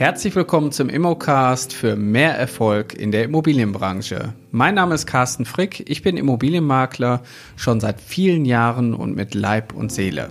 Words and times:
Herzlich 0.00 0.34
willkommen 0.34 0.72
zum 0.72 0.88
Immocast 0.88 1.74
für 1.74 1.94
mehr 1.94 2.34
Erfolg 2.34 2.94
in 2.94 3.12
der 3.12 3.24
Immobilienbranche. 3.24 4.32
Mein 4.50 4.76
Name 4.76 4.94
ist 4.94 5.04
Carsten 5.04 5.44
Frick, 5.44 5.90
ich 5.90 6.00
bin 6.00 6.16
Immobilienmakler 6.16 7.20
schon 7.54 7.80
seit 7.80 8.00
vielen 8.00 8.46
Jahren 8.46 8.94
und 8.94 9.14
mit 9.14 9.34
Leib 9.34 9.74
und 9.74 9.92
Seele. 9.92 10.30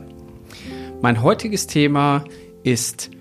Mein 1.03 1.21
heutiges 1.21 1.67
Thema 1.67 2.23
ist 2.63 3.11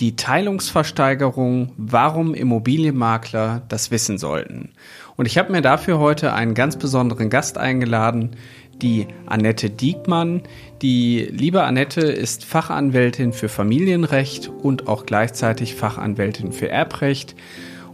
die 0.00 0.16
Teilungsversteigerung, 0.16 1.70
warum 1.76 2.34
Immobilienmakler 2.34 3.62
das 3.68 3.92
wissen 3.92 4.18
sollten. 4.18 4.70
Und 5.14 5.26
ich 5.26 5.38
habe 5.38 5.52
mir 5.52 5.62
dafür 5.62 6.00
heute 6.00 6.32
einen 6.32 6.54
ganz 6.54 6.76
besonderen 6.76 7.30
Gast 7.30 7.58
eingeladen, 7.58 8.30
die 8.82 9.06
Annette 9.26 9.70
Diekmann. 9.70 10.42
Die 10.82 11.28
liebe 11.30 11.62
Annette 11.62 12.00
ist 12.00 12.44
Fachanwältin 12.44 13.32
für 13.32 13.48
Familienrecht 13.48 14.48
und 14.48 14.88
auch 14.88 15.06
gleichzeitig 15.06 15.74
Fachanwältin 15.74 16.52
für 16.52 16.68
Erbrecht. 16.68 17.34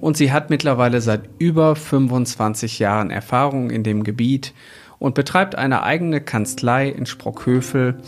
Und 0.00 0.16
sie 0.16 0.32
hat 0.32 0.50
mittlerweile 0.50 1.00
seit 1.00 1.22
über 1.38 1.76
25 1.76 2.78
Jahren 2.78 3.10
Erfahrung 3.10 3.70
in 3.70 3.82
dem 3.82 4.04
Gebiet 4.04 4.54
und 4.98 5.14
betreibt 5.14 5.54
eine 5.54 5.82
eigene 5.82 6.20
Kanzlei 6.20 6.88
in 6.88 7.06
Sprockhövel. 7.06 7.98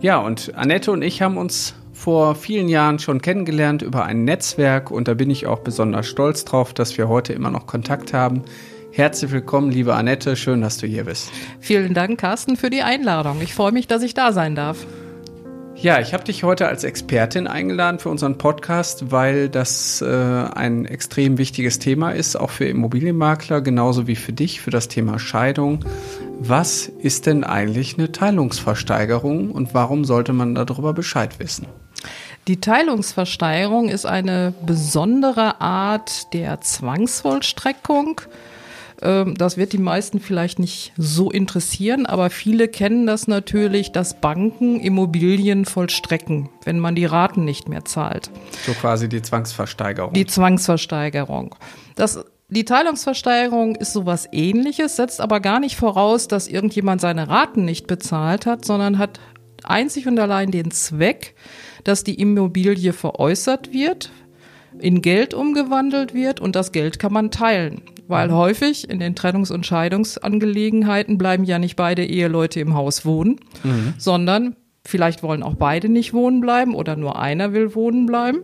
Ja, 0.00 0.18
und 0.18 0.54
Annette 0.54 0.92
und 0.92 1.02
ich 1.02 1.22
haben 1.22 1.36
uns 1.36 1.74
vor 1.92 2.36
vielen 2.36 2.68
Jahren 2.68 3.00
schon 3.00 3.20
kennengelernt 3.20 3.82
über 3.82 4.04
ein 4.04 4.24
Netzwerk 4.24 4.92
und 4.92 5.08
da 5.08 5.14
bin 5.14 5.30
ich 5.30 5.46
auch 5.46 5.58
besonders 5.60 6.06
stolz 6.06 6.44
drauf, 6.44 6.72
dass 6.72 6.96
wir 6.96 7.08
heute 7.08 7.32
immer 7.32 7.50
noch 7.50 7.66
Kontakt 7.66 8.12
haben. 8.12 8.44
Herzlich 8.98 9.30
willkommen, 9.30 9.70
liebe 9.70 9.94
Annette. 9.94 10.34
Schön, 10.34 10.60
dass 10.60 10.78
du 10.78 10.88
hier 10.88 11.04
bist. 11.04 11.30
Vielen 11.60 11.94
Dank, 11.94 12.18
Carsten, 12.18 12.56
für 12.56 12.68
die 12.68 12.82
Einladung. 12.82 13.40
Ich 13.40 13.54
freue 13.54 13.70
mich, 13.70 13.86
dass 13.86 14.02
ich 14.02 14.12
da 14.12 14.32
sein 14.32 14.56
darf. 14.56 14.84
Ja, 15.76 16.00
ich 16.00 16.14
habe 16.14 16.24
dich 16.24 16.42
heute 16.42 16.66
als 16.66 16.82
Expertin 16.82 17.46
eingeladen 17.46 18.00
für 18.00 18.08
unseren 18.08 18.38
Podcast, 18.38 19.12
weil 19.12 19.50
das 19.50 20.02
äh, 20.02 20.08
ein 20.08 20.84
extrem 20.84 21.38
wichtiges 21.38 21.78
Thema 21.78 22.10
ist, 22.10 22.34
auch 22.34 22.50
für 22.50 22.64
Immobilienmakler, 22.64 23.60
genauso 23.60 24.08
wie 24.08 24.16
für 24.16 24.32
dich, 24.32 24.60
für 24.60 24.72
das 24.72 24.88
Thema 24.88 25.20
Scheidung. 25.20 25.84
Was 26.40 26.88
ist 26.88 27.26
denn 27.26 27.44
eigentlich 27.44 27.98
eine 27.98 28.10
Teilungsversteigerung 28.10 29.52
und 29.52 29.74
warum 29.74 30.04
sollte 30.04 30.32
man 30.32 30.56
darüber 30.56 30.92
Bescheid 30.92 31.38
wissen? 31.38 31.68
Die 32.48 32.60
Teilungsversteigerung 32.60 33.90
ist 33.90 34.06
eine 34.06 34.54
besondere 34.66 35.60
Art 35.60 36.34
der 36.34 36.60
Zwangsvollstreckung 36.62 38.22
das 39.00 39.56
wird 39.56 39.72
die 39.72 39.78
meisten 39.78 40.18
vielleicht 40.18 40.58
nicht 40.58 40.92
so 40.96 41.30
interessieren, 41.30 42.04
aber 42.04 42.30
viele 42.30 42.66
kennen 42.66 43.06
das 43.06 43.28
natürlich, 43.28 43.92
dass 43.92 44.20
Banken 44.20 44.80
Immobilien 44.80 45.64
vollstrecken, 45.66 46.48
wenn 46.64 46.80
man 46.80 46.96
die 46.96 47.04
Raten 47.04 47.44
nicht 47.44 47.68
mehr 47.68 47.84
zahlt. 47.84 48.30
So 48.66 48.72
quasi 48.72 49.08
die 49.08 49.22
Zwangsversteigerung. 49.22 50.14
Die 50.14 50.26
Zwangsversteigerung. 50.26 51.54
Das 51.94 52.24
die 52.50 52.64
Teilungsversteigerung 52.64 53.76
ist 53.76 53.92
sowas 53.92 54.26
ähnliches, 54.32 54.96
setzt 54.96 55.20
aber 55.20 55.40
gar 55.40 55.60
nicht 55.60 55.76
voraus, 55.76 56.28
dass 56.28 56.48
irgendjemand 56.48 57.02
seine 57.02 57.28
Raten 57.28 57.66
nicht 57.66 57.86
bezahlt 57.86 58.46
hat, 58.46 58.64
sondern 58.64 58.96
hat 58.96 59.20
einzig 59.64 60.08
und 60.08 60.18
allein 60.18 60.50
den 60.50 60.70
Zweck, 60.70 61.34
dass 61.84 62.04
die 62.04 62.14
Immobilie 62.14 62.94
veräußert 62.94 63.74
wird, 63.74 64.10
in 64.80 65.02
Geld 65.02 65.34
umgewandelt 65.34 66.14
wird 66.14 66.40
und 66.40 66.56
das 66.56 66.72
Geld 66.72 66.98
kann 66.98 67.12
man 67.12 67.30
teilen. 67.30 67.82
Weil 68.06 68.28
mhm. 68.28 68.34
häufig 68.34 68.88
in 68.88 68.98
den 68.98 69.14
Trennungs- 69.14 69.52
und 69.52 69.66
Scheidungsangelegenheiten 69.66 71.18
bleiben 71.18 71.44
ja 71.44 71.58
nicht 71.58 71.76
beide 71.76 72.04
Eheleute 72.04 72.60
im 72.60 72.74
Haus 72.74 73.04
wohnen, 73.04 73.40
mhm. 73.62 73.94
sondern 73.98 74.56
vielleicht 74.84 75.22
wollen 75.22 75.42
auch 75.42 75.54
beide 75.54 75.88
nicht 75.88 76.14
wohnen 76.14 76.40
bleiben 76.40 76.74
oder 76.74 76.96
nur 76.96 77.18
einer 77.18 77.52
will 77.52 77.74
wohnen 77.74 78.06
bleiben. 78.06 78.40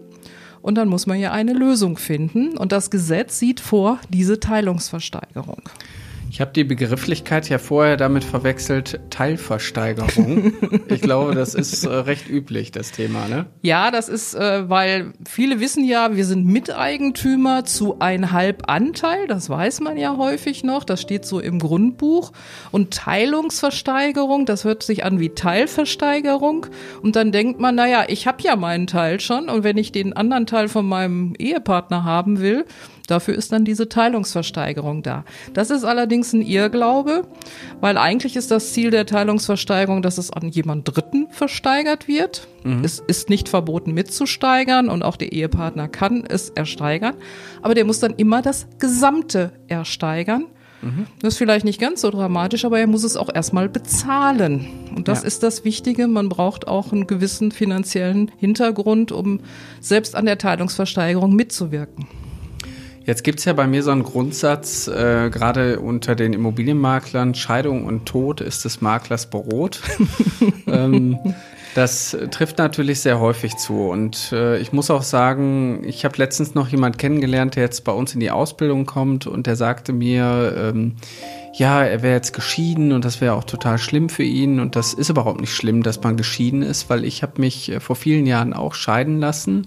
Und 0.61 0.77
dann 0.77 0.89
muss 0.89 1.07
man 1.07 1.21
ja 1.21 1.33
eine 1.33 1.53
Lösung 1.53 1.99
finden. 1.99 2.57
Und 2.57 2.73
das 2.73 2.91
Gesetz 2.91 3.39
sieht 3.39 3.61
vor 3.61 3.99
diese 4.09 4.41
Teilungsversteigerung. 4.41 5.63
Ich 6.35 6.41
habe 6.41 6.51
die 6.51 6.65
Begrifflichkeit 6.65 7.49
ja 7.49 7.59
vorher 7.59 7.97
damit 7.97 8.25
verwechselt, 8.25 8.99
Teilversteigerung. 9.09 10.53
ich 10.89 11.01
glaube, 11.01 11.33
das 11.37 11.55
ist 11.55 11.85
äh, 11.85 11.95
recht 11.95 12.29
üblich, 12.29 12.73
das 12.73 12.91
Thema, 12.91 13.29
ne? 13.29 13.47
Ja, 13.63 13.93
das 13.93 14.09
ist, 14.09 14.35
äh, 14.35 14.69
weil 14.69 15.13
viele 15.29 15.61
wissen 15.61 15.85
ja, 15.85 16.17
wir 16.17 16.25
sind 16.25 16.45
Miteigentümer 16.45 17.65
zu 17.65 18.01
ein 18.01 18.33
halb 18.33 18.65
Anteil, 18.67 19.29
das 19.29 19.49
weiß 19.49 19.79
man 19.79 19.97
ja 19.97 20.17
häufig 20.17 20.65
noch, 20.65 20.83
das 20.83 21.01
steht 21.01 21.25
so 21.25 21.39
im 21.39 21.61
Grundbuch. 21.61 22.33
Und 22.73 22.93
Teilungsversteigerung, 22.93 24.45
das 24.45 24.65
hört 24.65 24.83
sich 24.83 25.05
an 25.05 25.21
wie 25.21 25.31
Teilversteigerung. 25.31 26.67
Und 27.01 27.15
dann 27.15 27.31
denkt 27.31 27.61
man, 27.61 27.77
naja, 27.77 28.07
ich 28.09 28.27
habe 28.27 28.43
ja 28.43 28.57
meinen 28.57 28.89
Teil 28.89 29.21
schon 29.21 29.49
und 29.49 29.63
wenn 29.63 29.77
ich 29.77 29.93
den 29.93 30.13
anderen 30.15 30.47
Teil 30.47 30.67
von 30.67 30.85
meinem 30.85 31.35
Ehepartner 31.39 32.03
haben 32.03 32.41
will, 32.41 32.65
Dafür 33.07 33.35
ist 33.35 33.53
dann 33.53 33.65
diese 33.65 33.89
Teilungsversteigerung 33.89 35.03
da. 35.03 35.25
Das 35.53 35.71
ist 35.71 35.85
allerdings 35.85 36.33
ein 36.33 36.41
Irrglaube, 36.41 37.27
weil 37.81 37.99
eigentlich 37.99 38.35
ist 38.37 38.51
das 38.51 38.73
Ziel 38.73 38.91
der 38.91 39.05
Teilungsversteigerung, 39.05 40.01
dass 40.01 40.17
es 40.17 40.31
an 40.31 40.49
jemand 40.49 40.89
Dritten 40.89 41.29
versteigert 41.31 42.09
wird. 42.09 42.49
Mhm. 42.63 42.83
Es 42.83 43.01
ist 43.01 43.29
nicht 43.29 43.51
verboten 43.51 43.93
mitzusteigern 43.93 44.89
und 44.89 45.03
auch 45.03 45.17
der 45.17 45.33
Ehepartner 45.33 45.89
kann 45.89 46.25
es 46.27 46.49
ersteigern, 46.51 47.15
aber 47.61 47.75
der 47.75 47.85
muss 47.85 48.01
dann 48.01 48.15
immer 48.15 48.41
das 48.41 48.67
Gesamte 48.79 49.53
ersteigern. 49.69 50.47
Mhm. 50.81 51.07
Das 51.21 51.35
ist 51.35 51.39
vielleicht 51.39 51.65
nicht 51.65 51.81
ganz 51.81 52.01
so 52.01 52.11
dramatisch, 52.11 52.65
aber 52.65 52.79
er 52.79 52.87
muss 52.87 53.05
es 53.05 53.17
auch 53.17 53.29
erstmal 53.33 53.69
bezahlen. 53.69 54.67
Und 54.95 55.09
das 55.09 55.23
ja. 55.23 55.27
ist 55.27 55.43
das 55.43 55.65
Wichtige. 55.65 56.09
Man 56.09 56.29
braucht 56.29 56.69
auch 56.69 56.93
einen 56.93 57.07
gewissen 57.07 57.53
finanziellen 57.53 58.31
Hintergrund, 58.39 59.13
um 59.13 59.41
selbst 59.81 60.15
an 60.15 60.27
der 60.27 60.39
Teilungsversteigerung 60.39 61.35
mitzuwirken. 61.35 62.07
Jetzt 63.05 63.23
gibt's 63.23 63.45
ja 63.45 63.53
bei 63.53 63.67
mir 63.67 63.83
so 63.83 63.91
einen 63.91 64.03
Grundsatz, 64.03 64.89
äh, 64.89 65.29
gerade 65.31 65.81
unter 65.81 66.15
den 66.15 66.33
Immobilienmaklern, 66.33 67.35
Scheidung 67.35 67.85
und 67.85 68.07
Tod 68.07 68.41
ist 68.41 68.65
des 68.65 68.81
Maklers 68.81 69.27
Brot. 69.27 69.83
ähm, 70.67 71.19
das 71.75 72.17
trifft 72.31 72.59
natürlich 72.59 73.01
sehr 73.01 73.21
häufig 73.21 73.57
zu. 73.57 73.89
Und 73.89 74.33
äh, 74.33 74.59
ich 74.59 74.73
muss 74.73 74.91
auch 74.91 75.03
sagen, 75.03 75.83
ich 75.85 76.05
habe 76.05 76.17
letztens 76.17 76.55
noch 76.55 76.69
jemand 76.69 76.99
kennengelernt, 76.99 77.57
der 77.57 77.65
jetzt 77.65 77.85
bei 77.85 77.93
uns 77.93 78.15
in 78.15 78.21
die 78.21 78.31
Ausbildung 78.31 78.87
kommt 78.87 79.27
und 79.27 79.47
der 79.47 79.57
sagte 79.57 79.93
mir, 79.93 80.55
ähm, 80.57 80.97
ja, 81.53 81.83
er 81.85 82.03
wäre 82.03 82.15
jetzt 82.15 82.33
geschieden 82.33 82.93
und 82.93 83.05
das 83.05 83.21
wäre 83.21 83.35
auch 83.35 83.45
total 83.45 83.79
schlimm 83.79 84.09
für 84.09 84.23
ihn. 84.23 84.61
Und 84.61 84.77
das 84.77 84.95
ist 84.95 85.11
überhaupt 85.11 85.41
nicht 85.41 85.55
schlimm, 85.55 85.83
dass 85.83 86.03
man 86.03 86.17
geschieden 86.17 86.63
ist, 86.63 86.89
weil 86.89 87.05
ich 87.05 87.23
habe 87.23 87.41
mich 87.41 87.71
äh, 87.71 87.81
vor 87.81 87.97
vielen 87.97 88.27
Jahren 88.27 88.55
auch 88.55 88.75
scheiden 88.75 89.21
lassen. 89.21 89.67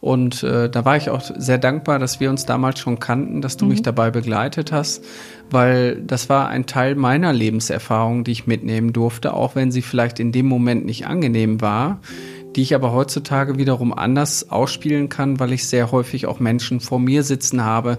Und 0.00 0.42
äh, 0.42 0.68
da 0.68 0.84
war 0.84 0.96
ich 0.96 1.10
auch 1.10 1.22
sehr 1.22 1.58
dankbar, 1.58 1.98
dass 1.98 2.20
wir 2.20 2.30
uns 2.30 2.46
damals 2.46 2.78
schon 2.78 2.98
kannten, 2.98 3.40
dass 3.40 3.56
du 3.56 3.64
mhm. 3.64 3.70
mich 3.72 3.82
dabei 3.82 4.10
begleitet 4.10 4.72
hast, 4.72 5.04
weil 5.50 6.02
das 6.02 6.28
war 6.28 6.48
ein 6.48 6.66
Teil 6.66 6.94
meiner 6.94 7.32
Lebenserfahrung, 7.32 8.24
die 8.24 8.32
ich 8.32 8.46
mitnehmen 8.46 8.92
durfte, 8.92 9.32
auch 9.32 9.54
wenn 9.54 9.72
sie 9.72 9.82
vielleicht 9.82 10.20
in 10.20 10.32
dem 10.32 10.46
Moment 10.46 10.84
nicht 10.84 11.06
angenehm 11.06 11.60
war, 11.60 12.00
die 12.54 12.62
ich 12.62 12.74
aber 12.74 12.92
heutzutage 12.92 13.58
wiederum 13.58 13.92
anders 13.92 14.50
ausspielen 14.50 15.08
kann, 15.08 15.40
weil 15.40 15.52
ich 15.52 15.66
sehr 15.66 15.92
häufig 15.92 16.26
auch 16.26 16.40
Menschen 16.40 16.80
vor 16.80 16.98
mir 16.98 17.22
sitzen 17.22 17.64
habe, 17.64 17.98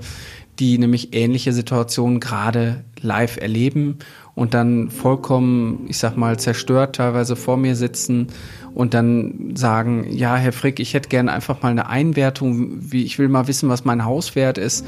die 0.60 0.78
nämlich 0.78 1.14
ähnliche 1.14 1.54
Situationen 1.54 2.20
gerade 2.20 2.84
live 3.02 3.38
erleben 3.38 4.00
und 4.38 4.54
dann 4.54 4.92
vollkommen, 4.92 5.88
ich 5.88 5.98
sag 5.98 6.16
mal, 6.16 6.38
zerstört 6.38 6.98
teilweise 6.98 7.36
vor 7.36 7.58
mir 7.58 7.76
sitzen 7.76 8.28
und 8.76 8.94
dann 8.94 9.56
sagen, 9.56 10.06
ja, 10.12 10.36
Herr 10.36 10.54
Frick, 10.54 10.80
ich 10.80 10.94
hätte 10.94 11.10
gerne 11.10 11.32
einfach 11.32 11.64
mal 11.64 11.70
eine 11.70 11.90
Einwertung, 11.90 12.92
wie 12.92 13.04
ich 13.04 13.18
will 13.18 13.30
mal 13.30 13.48
wissen, 13.48 13.68
was 13.68 13.84
mein 13.84 14.06
Hauswert 14.06 14.60
ist. 14.60 14.86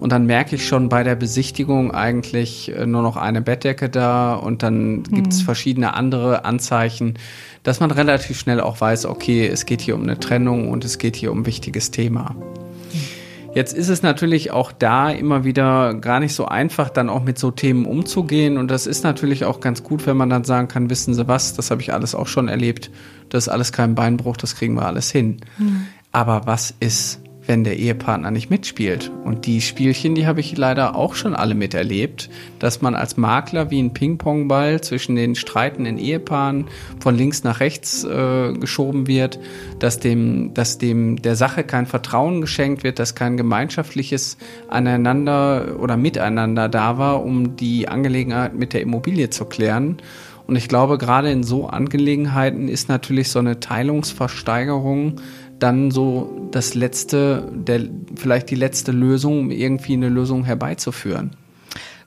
Und 0.00 0.12
dann 0.12 0.26
merke 0.26 0.56
ich 0.56 0.68
schon 0.68 0.90
bei 0.90 1.02
der 1.02 1.14
Besichtigung 1.14 1.92
eigentlich 1.92 2.76
äh, 2.76 2.84
nur 2.84 3.00
noch 3.00 3.16
eine 3.16 3.40
Bettdecke 3.40 3.88
da 3.88 4.34
und 4.34 4.62
dann 4.62 4.96
mhm. 4.96 5.02
gibt 5.04 5.32
es 5.32 5.40
verschiedene 5.40 5.94
andere 5.94 6.44
Anzeichen, 6.44 7.14
dass 7.62 7.80
man 7.80 7.90
relativ 7.90 8.38
schnell 8.38 8.60
auch 8.60 8.82
weiß, 8.82 9.06
okay, 9.06 9.46
es 9.46 9.64
geht 9.64 9.80
hier 9.80 9.94
um 9.94 10.02
eine 10.02 10.20
Trennung 10.20 10.68
und 10.68 10.84
es 10.84 10.98
geht 10.98 11.16
hier 11.16 11.32
um 11.32 11.40
ein 11.40 11.46
wichtiges 11.46 11.90
Thema. 11.90 12.36
Jetzt 13.52 13.74
ist 13.74 13.88
es 13.88 14.02
natürlich 14.02 14.52
auch 14.52 14.70
da 14.70 15.10
immer 15.10 15.42
wieder 15.44 15.94
gar 15.94 16.20
nicht 16.20 16.34
so 16.34 16.46
einfach, 16.46 16.88
dann 16.88 17.08
auch 17.08 17.24
mit 17.24 17.36
so 17.38 17.50
Themen 17.50 17.84
umzugehen. 17.84 18.56
Und 18.56 18.70
das 18.70 18.86
ist 18.86 19.02
natürlich 19.02 19.44
auch 19.44 19.60
ganz 19.60 19.82
gut, 19.82 20.06
wenn 20.06 20.16
man 20.16 20.30
dann 20.30 20.44
sagen 20.44 20.68
kann, 20.68 20.88
wissen 20.88 21.14
Sie 21.14 21.26
was, 21.26 21.54
das 21.54 21.72
habe 21.72 21.82
ich 21.82 21.92
alles 21.92 22.14
auch 22.14 22.28
schon 22.28 22.46
erlebt. 22.46 22.90
Das 23.28 23.44
ist 23.44 23.48
alles 23.48 23.72
kein 23.72 23.96
Beinbruch, 23.96 24.36
das 24.36 24.54
kriegen 24.54 24.74
wir 24.74 24.86
alles 24.86 25.10
hin. 25.10 25.38
Mhm. 25.58 25.86
Aber 26.12 26.42
was 26.46 26.74
ist, 26.78 27.20
wenn 27.46 27.64
der 27.64 27.78
Ehepartner 27.78 28.30
nicht 28.30 28.50
mitspielt. 28.50 29.10
Und 29.24 29.46
die 29.46 29.60
Spielchen, 29.60 30.14
die 30.14 30.26
habe 30.26 30.40
ich 30.40 30.56
leider 30.56 30.94
auch 30.94 31.14
schon 31.14 31.34
alle 31.34 31.54
miterlebt, 31.54 32.30
dass 32.58 32.82
man 32.82 32.94
als 32.94 33.16
Makler 33.16 33.70
wie 33.70 33.82
ein 33.82 33.92
Ping-Pong-Ball 33.92 34.80
zwischen 34.80 35.16
den 35.16 35.34
streitenden 35.34 35.98
Ehepaaren 35.98 36.66
von 37.00 37.16
links 37.16 37.42
nach 37.42 37.60
rechts 37.60 38.04
äh, 38.04 38.52
geschoben 38.52 39.06
wird, 39.06 39.38
dass 39.78 39.98
dem, 39.98 40.54
dass 40.54 40.78
dem 40.78 41.22
der 41.22 41.36
Sache 41.36 41.64
kein 41.64 41.86
Vertrauen 41.86 42.40
geschenkt 42.40 42.84
wird, 42.84 42.98
dass 42.98 43.14
kein 43.14 43.36
gemeinschaftliches 43.36 44.36
aneinander 44.68 45.76
oder 45.80 45.96
miteinander 45.96 46.68
da 46.68 46.98
war, 46.98 47.24
um 47.24 47.56
die 47.56 47.88
Angelegenheit 47.88 48.54
mit 48.54 48.72
der 48.72 48.82
Immobilie 48.82 49.30
zu 49.30 49.44
klären. 49.44 49.98
Und 50.50 50.56
ich 50.56 50.66
glaube, 50.66 50.98
gerade 50.98 51.30
in 51.30 51.44
so 51.44 51.68
Angelegenheiten 51.68 52.66
ist 52.66 52.88
natürlich 52.88 53.28
so 53.28 53.38
eine 53.38 53.60
Teilungsversteigerung 53.60 55.20
dann 55.62 55.90
so 55.90 56.48
das 56.50 56.74
letzte, 56.74 57.50
der, 57.54 57.82
vielleicht 58.16 58.50
die 58.50 58.56
letzte 58.56 58.92
Lösung, 58.92 59.40
um 59.40 59.50
irgendwie 59.50 59.92
eine 59.94 60.08
Lösung 60.08 60.44
herbeizuführen. 60.44 61.36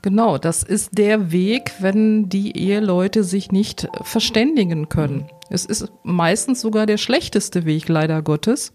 Genau, 0.01 0.37
das 0.37 0.63
ist 0.63 0.97
der 0.97 1.31
Weg, 1.31 1.71
wenn 1.79 2.27
die 2.27 2.57
Eheleute 2.57 3.23
sich 3.23 3.53
nicht 3.53 3.87
verständigen 4.01 4.89
können. 4.89 5.29
Es 5.49 5.65
ist 5.65 5.87
meistens 6.03 6.59
sogar 6.59 6.85
der 6.85 6.97
schlechteste 6.97 7.65
Weg, 7.65 7.87
leider 7.87 8.21
Gottes. 8.21 8.73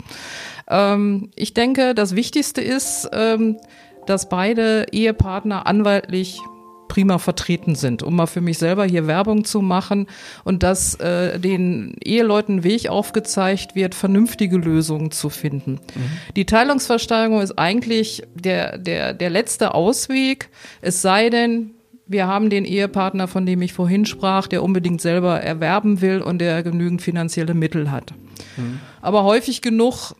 Ähm, 0.68 1.30
ich 1.34 1.52
denke, 1.52 1.94
das 1.94 2.16
Wichtigste 2.16 2.62
ist, 2.62 3.10
ähm, 3.12 3.58
dass 4.06 4.30
beide 4.30 4.86
Ehepartner 4.90 5.66
anwaltlich 5.66 6.40
prima 6.88 7.18
vertreten 7.18 7.74
sind, 7.74 8.02
um 8.02 8.16
mal 8.16 8.26
für 8.26 8.40
mich 8.40 8.58
selber 8.58 8.84
hier 8.84 9.06
Werbung 9.06 9.44
zu 9.44 9.62
machen 9.62 10.06
und 10.44 10.62
dass 10.62 10.94
äh, 10.96 11.38
den 11.38 11.94
Eheleuten 12.04 12.64
Weg 12.64 12.88
aufgezeigt 12.88 13.74
wird, 13.74 13.94
vernünftige 13.94 14.56
Lösungen 14.56 15.10
zu 15.10 15.30
finden. 15.30 15.72
Mhm. 15.72 16.10
Die 16.36 16.46
Teilungsversteigerung 16.46 17.40
ist 17.40 17.58
eigentlich 17.58 18.22
der, 18.34 18.78
der, 18.78 19.14
der 19.14 19.30
letzte 19.30 19.74
Ausweg, 19.74 20.48
es 20.80 21.02
sei 21.02 21.30
denn, 21.30 21.70
wir 22.08 22.26
haben 22.26 22.48
den 22.48 22.64
Ehepartner, 22.64 23.28
von 23.28 23.44
dem 23.44 23.60
ich 23.60 23.74
vorhin 23.74 24.06
sprach, 24.06 24.46
der 24.46 24.62
unbedingt 24.62 25.02
selber 25.02 25.40
erwerben 25.40 26.00
will 26.00 26.22
und 26.22 26.38
der 26.38 26.62
genügend 26.62 27.02
finanzielle 27.02 27.52
Mittel 27.52 27.90
hat. 27.90 28.14
Mhm. 28.56 28.80
Aber 29.02 29.24
häufig 29.24 29.60
genug 29.60 30.14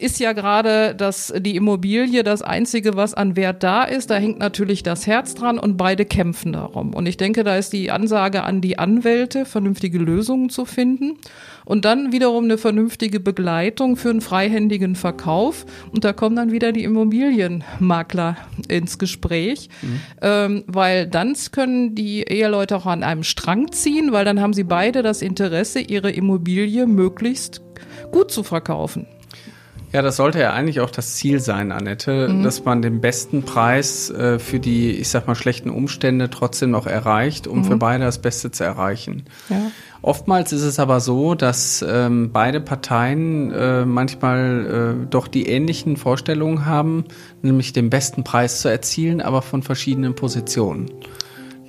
ist 0.00 0.18
ja 0.18 0.32
gerade 0.32 0.94
dass 0.94 1.32
die 1.36 1.56
Immobilie 1.56 2.22
das 2.22 2.42
einzige, 2.42 2.96
was 2.96 3.14
an 3.14 3.36
Wert 3.36 3.62
da 3.62 3.84
ist. 3.84 4.10
Da 4.10 4.16
hängt 4.16 4.38
natürlich 4.38 4.82
das 4.82 5.06
Herz 5.06 5.34
dran 5.34 5.58
und 5.58 5.76
beide 5.76 6.04
kämpfen 6.04 6.52
darum. 6.52 6.94
Und 6.94 7.06
ich 7.06 7.16
denke, 7.16 7.44
da 7.44 7.56
ist 7.56 7.72
die 7.72 7.90
Ansage 7.90 8.42
an 8.42 8.60
die 8.60 8.78
Anwälte, 8.78 9.44
vernünftige 9.44 9.98
Lösungen 9.98 10.50
zu 10.50 10.64
finden 10.64 11.18
und 11.64 11.84
dann 11.84 12.12
wiederum 12.12 12.44
eine 12.44 12.58
vernünftige 12.58 13.20
Begleitung 13.20 13.96
für 13.96 14.10
einen 14.10 14.20
freihändigen 14.20 14.96
Verkauf. 14.96 15.66
Und 15.92 16.04
da 16.04 16.12
kommen 16.12 16.36
dann 16.36 16.52
wieder 16.52 16.72
die 16.72 16.84
Immobilienmakler 16.84 18.36
ins 18.68 18.98
Gespräch, 18.98 19.68
mhm. 19.82 20.00
ähm, 20.22 20.64
weil 20.66 21.06
dann 21.06 21.34
können 21.52 21.94
die 21.94 22.22
Eheleute 22.22 22.76
auch 22.76 22.86
an 22.86 23.02
einem 23.02 23.22
Strang 23.22 23.70
ziehen, 23.72 24.12
weil 24.12 24.24
dann 24.24 24.40
haben 24.40 24.52
sie 24.52 24.64
beide 24.64 25.02
das 25.02 25.22
Interesse, 25.22 25.80
ihre 25.80 26.10
Immobilie 26.10 26.86
möglichst 26.86 27.62
gut 28.10 28.30
zu 28.30 28.42
verkaufen. 28.42 29.06
Ja, 29.92 30.02
das 30.02 30.16
sollte 30.16 30.38
ja 30.38 30.52
eigentlich 30.52 30.80
auch 30.80 30.90
das 30.90 31.16
Ziel 31.16 31.40
sein, 31.40 31.72
Annette, 31.72 32.28
mhm. 32.28 32.42
dass 32.44 32.64
man 32.64 32.80
den 32.80 33.00
besten 33.00 33.42
Preis 33.42 34.08
äh, 34.10 34.38
für 34.38 34.60
die, 34.60 34.92
ich 34.92 35.08
sag 35.08 35.26
mal, 35.26 35.34
schlechten 35.34 35.68
Umstände 35.68 36.30
trotzdem 36.30 36.70
noch 36.70 36.86
erreicht, 36.86 37.48
um 37.48 37.58
mhm. 37.58 37.64
für 37.64 37.76
beide 37.76 38.04
das 38.04 38.18
Beste 38.18 38.52
zu 38.52 38.62
erreichen. 38.62 39.24
Ja. 39.48 39.72
Oftmals 40.02 40.52
ist 40.52 40.62
es 40.62 40.78
aber 40.78 41.00
so, 41.00 41.34
dass 41.34 41.84
ähm, 41.86 42.30
beide 42.32 42.60
Parteien 42.60 43.52
äh, 43.52 43.84
manchmal 43.84 44.96
äh, 45.02 45.06
doch 45.10 45.28
die 45.28 45.46
ähnlichen 45.46 45.96
Vorstellungen 45.96 46.64
haben, 46.64 47.04
nämlich 47.42 47.72
den 47.72 47.90
besten 47.90 48.24
Preis 48.24 48.60
zu 48.60 48.68
erzielen, 48.68 49.20
aber 49.20 49.42
von 49.42 49.62
verschiedenen 49.62 50.14
Positionen. 50.14 50.90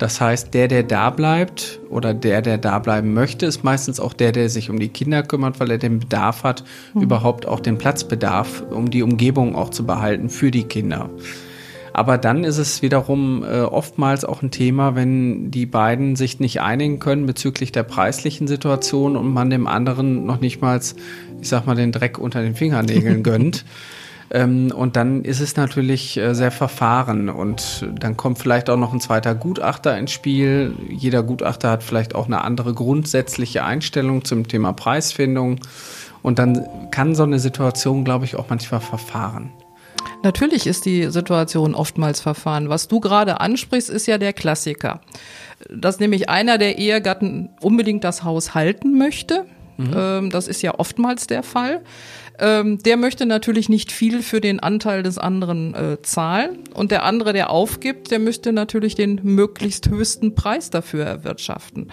Das 0.02 0.20
heißt, 0.20 0.56
der, 0.56 0.68
der 0.68 0.82
da 0.82 1.12
bleibt 1.12 1.80
oder 1.92 2.16
der, 2.16 2.42
der 2.42 2.58
da 2.58 2.80
bleiben 2.80 3.14
möchte, 3.14 3.46
ist 3.46 3.64
meistens 3.64 4.00
auch 4.00 4.14
der, 4.14 4.32
der 4.32 4.50
sich 4.50 4.72
um 4.72 4.80
die 4.80 4.90
Kinder 4.90 5.22
kümmert, 5.22 5.60
weil 5.60 5.70
er 5.70 5.78
den 5.78 6.00
Bedarf 6.00 6.44
hat, 6.44 6.64
mhm. 6.96 7.04
überhaupt 7.04 7.48
auch 7.48 7.60
den 7.60 7.78
Platzbedarf, 7.78 8.64
um 8.72 8.90
die 8.90 9.04
Umgebung 9.04 9.56
auch 9.56 9.70
zu 9.70 9.86
behalten 9.86 10.32
für 10.32 10.50
die 10.50 10.64
Kinder. 10.64 11.12
Aber 11.94 12.18
dann 12.18 12.44
ist 12.44 12.58
es 12.58 12.82
wiederum 12.82 13.44
äh, 13.44 13.62
oftmals 13.62 14.26
auch 14.26 14.42
ein 14.42 14.50
Thema, 14.50 14.96
wenn 14.96 15.52
die 15.52 15.68
beiden 15.68 16.16
sich 16.16 16.40
nicht 16.40 16.62
einigen 16.62 16.98
können 16.98 17.28
bezüglich 17.28 17.72
der 17.72 17.84
preislichen 17.84 18.48
Situation 18.48 19.16
und 19.16 19.32
man 19.32 19.52
dem 19.52 19.68
anderen 19.68 20.26
noch 20.26 20.42
nicht 20.42 20.64
mal, 20.64 20.80
ich 20.80 21.48
sag 21.48 21.68
mal, 21.68 21.76
den 21.76 21.92
Dreck 21.92 22.18
unter 22.18 22.42
den 22.42 22.56
Fingernägeln 22.56 23.22
gönnt. 23.24 23.66
Ähm, 24.34 24.72
und 24.72 24.96
dann 24.96 25.24
ist 25.24 25.42
es 25.42 25.58
natürlich 25.58 26.18
äh, 26.18 26.34
sehr 26.34 26.52
verfahren 26.52 27.30
und 27.30 27.86
dann 28.00 28.16
kommt 28.16 28.40
vielleicht 28.40 28.70
auch 28.70 28.78
noch 28.78 28.94
ein 28.94 29.02
zweiter 29.02 29.36
Gutachter 29.36 29.98
ins 29.98 30.12
Spiel. 30.12 30.74
Jeder 30.90 31.22
Gutachter 31.22 31.70
hat 31.70 31.84
vielleicht 31.84 32.16
auch 32.16 32.28
eine 32.28 32.42
andere 32.44 32.74
grundsätzliche 32.74 33.66
Einstellung 33.66 34.24
zum 34.24 34.48
Thema 34.48 34.72
Preisfindung. 34.72 35.60
Und 36.24 36.40
dann 36.40 36.66
kann 36.92 37.16
so 37.16 37.24
eine 37.24 37.40
Situation, 37.40 38.06
glaube 38.06 38.26
ich, 38.26 38.36
auch 38.36 38.46
manchmal 38.50 38.80
verfahren. 38.80 39.52
Natürlich 40.24 40.68
ist 40.68 40.86
die 40.86 41.10
Situation 41.10 41.74
oftmals 41.74 42.22
verfahren. 42.22 42.70
Was 42.70 42.88
du 42.88 43.00
gerade 43.00 43.42
ansprichst, 43.42 43.90
ist 43.90 44.06
ja 44.06 44.18
der 44.18 44.34
Klassiker. 44.34 45.02
Dass 45.70 46.00
nämlich 46.00 46.30
einer 46.30 46.58
der 46.58 46.78
Ehegatten 46.78 47.50
unbedingt 47.60 48.04
das 48.04 48.24
Haus 48.24 48.54
halten 48.54 48.98
möchte. 48.98 49.46
Mhm. 49.78 49.94
Ähm, 49.96 50.30
das 50.30 50.48
ist 50.48 50.62
ja 50.62 50.78
oftmals 50.78 51.28
der 51.28 51.44
Fall. 51.44 51.82
Ähm, 52.42 52.80
der 52.80 52.98
möchte 52.98 53.28
natürlich 53.28 53.70
nicht 53.70 53.92
viel 53.92 54.24
für 54.24 54.42
den 54.42 54.60
Anteil 54.60 55.04
des 55.04 55.20
anderen 55.20 55.76
äh, 55.76 56.02
zahlen. 56.02 56.58
Und 56.74 56.90
der 56.90 57.04
andere, 57.04 57.34
der 57.34 57.52
aufgibt, 57.52 58.10
der 58.10 58.18
müsste 58.20 58.52
natürlich 58.52 58.96
den 58.96 59.20
möglichst 59.24 59.90
höchsten 59.90 60.34
Preis 60.34 60.72
dafür 60.72 61.06
erwirtschaften. 61.06 61.92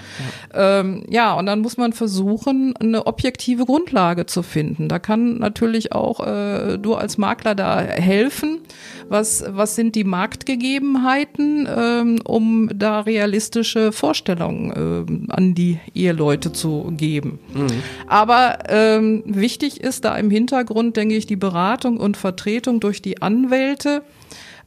Ja, 0.55 0.81
ähm, 0.81 1.05
ja 1.11 1.35
und 1.35 1.47
dann 1.47 1.61
muss 1.61 1.77
man 1.77 1.93
versuchen, 1.93 2.75
eine 2.77 3.06
objektive 3.06 3.67
Grundlage 3.67 4.25
zu 4.25 4.43
finden. 4.43 4.89
Da 4.89 4.99
kann 4.99 5.39
natürlich 5.39 5.93
auch 5.93 6.27
äh, 6.27 6.79
du 6.79 6.95
als 6.95 7.19
Makler 7.19 7.55
da 7.55 7.81
helfen. 7.81 8.61
Was, 9.09 9.45
was 9.49 9.75
sind 9.75 9.95
die 9.95 10.05
Marktgegebenheiten, 10.05 11.69
ähm, 11.75 12.19
um 12.25 12.71
da 12.75 13.00
realistische 13.00 13.93
Vorstellungen 13.93 14.73
ähm, 14.77 15.27
an 15.31 15.55
die 15.55 15.79
Eheleute 15.95 16.53
zu 16.53 16.93
geben? 16.97 17.39
Mhm. 17.55 17.67
Aber 18.06 18.59
ähm, 18.69 19.23
wichtig 19.27 19.81
ist 19.81 20.05
da 20.05 20.17
im 20.17 20.31
Hintergrund, 20.31 20.38
denke 20.46 21.17
ich, 21.17 21.26
die 21.26 21.37
Beratung 21.37 21.99
und 21.99 22.17
Vertretung 22.17 22.81
durch 22.81 23.02
die 23.02 23.23
Anwälte. 23.23 24.02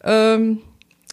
Ähm, 0.04 0.60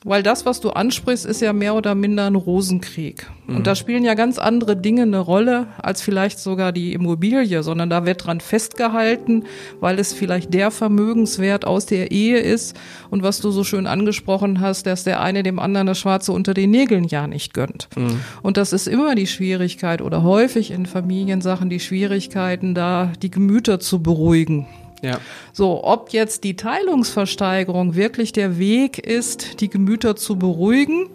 weil 0.08 0.22
das, 0.22 0.46
was 0.46 0.60
du 0.60 0.70
ansprichst, 0.70 1.26
ist 1.26 1.42
ja 1.42 1.52
mehr 1.52 1.74
oder 1.74 1.94
minder 1.94 2.26
ein 2.26 2.34
Rosenkrieg. 2.34 3.26
Mhm. 3.46 3.56
Und 3.56 3.66
da 3.66 3.74
spielen 3.74 4.04
ja 4.04 4.14
ganz 4.14 4.38
andere 4.38 4.74
Dinge 4.74 5.02
eine 5.02 5.18
Rolle 5.18 5.66
als 5.76 6.00
vielleicht 6.00 6.38
sogar 6.38 6.72
die 6.72 6.94
Immobilie, 6.94 7.62
sondern 7.62 7.90
da 7.90 8.06
wird 8.06 8.26
dran 8.26 8.40
festgehalten, 8.40 9.44
weil 9.80 9.98
es 9.98 10.14
vielleicht 10.14 10.54
der 10.54 10.70
Vermögenswert 10.70 11.66
aus 11.66 11.84
der 11.84 12.10
Ehe 12.10 12.38
ist. 12.38 12.74
Und 13.10 13.22
was 13.22 13.40
du 13.40 13.50
so 13.50 13.64
schön 13.64 13.86
angesprochen 13.86 14.60
hast, 14.60 14.86
dass 14.86 15.04
der 15.04 15.20
eine 15.20 15.42
dem 15.42 15.58
anderen 15.58 15.86
das 15.86 15.98
Schwarze 15.98 16.32
unter 16.32 16.54
den 16.54 16.70
Nägeln 16.70 17.04
ja 17.04 17.26
nicht 17.26 17.52
gönnt. 17.52 17.88
Mhm. 17.94 18.20
Und 18.42 18.56
das 18.56 18.72
ist 18.72 18.88
immer 18.88 19.14
die 19.14 19.26
Schwierigkeit 19.26 20.00
oder 20.00 20.22
häufig 20.22 20.70
in 20.70 20.86
Familiensachen 20.86 21.68
die 21.68 21.80
Schwierigkeiten, 21.80 22.74
da 22.74 23.12
die 23.20 23.30
Gemüter 23.30 23.78
zu 23.78 24.02
beruhigen. 24.02 24.66
Ja. 25.02 25.18
So, 25.52 25.84
ob 25.84 26.10
jetzt 26.12 26.44
die 26.44 26.56
Teilungsversteigerung 26.56 27.94
wirklich 27.94 28.32
der 28.32 28.58
Weg 28.58 28.98
ist, 28.98 29.60
die 29.60 29.68
Gemüter 29.68 30.16
zu 30.16 30.36
beruhigen, 30.36 31.08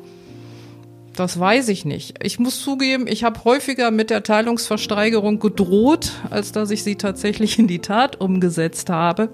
das 1.15 1.39
weiß 1.39 1.69
ich 1.69 1.85
nicht. 1.85 2.15
Ich 2.23 2.39
muss 2.39 2.61
zugeben, 2.61 3.05
ich 3.07 3.23
habe 3.23 3.43
häufiger 3.43 3.91
mit 3.91 4.09
der 4.09 4.23
Teilungsversteigerung 4.23 5.39
gedroht, 5.39 6.11
als 6.29 6.51
dass 6.51 6.71
ich 6.71 6.83
sie 6.83 6.95
tatsächlich 6.95 7.59
in 7.59 7.67
die 7.67 7.79
Tat 7.79 8.19
umgesetzt 8.19 8.89
habe, 8.89 9.29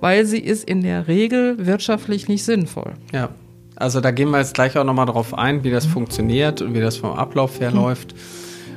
weil 0.00 0.26
sie 0.26 0.40
ist 0.40 0.68
in 0.68 0.82
der 0.82 1.08
Regel 1.08 1.66
wirtschaftlich 1.66 2.28
nicht 2.28 2.44
sinnvoll. 2.44 2.94
Ja. 3.12 3.30
Also 3.76 4.00
da 4.02 4.10
gehen 4.10 4.30
wir 4.30 4.38
jetzt 4.38 4.52
gleich 4.52 4.76
auch 4.76 4.84
nochmal 4.84 5.06
drauf 5.06 5.32
ein, 5.32 5.64
wie 5.64 5.70
das 5.70 5.86
mhm. 5.86 5.92
funktioniert 5.92 6.60
und 6.60 6.74
wie 6.74 6.80
das 6.80 6.98
vom 6.98 7.12
Ablauf 7.12 7.60
her 7.60 7.70
mhm. 7.70 7.76
läuft, 7.76 8.14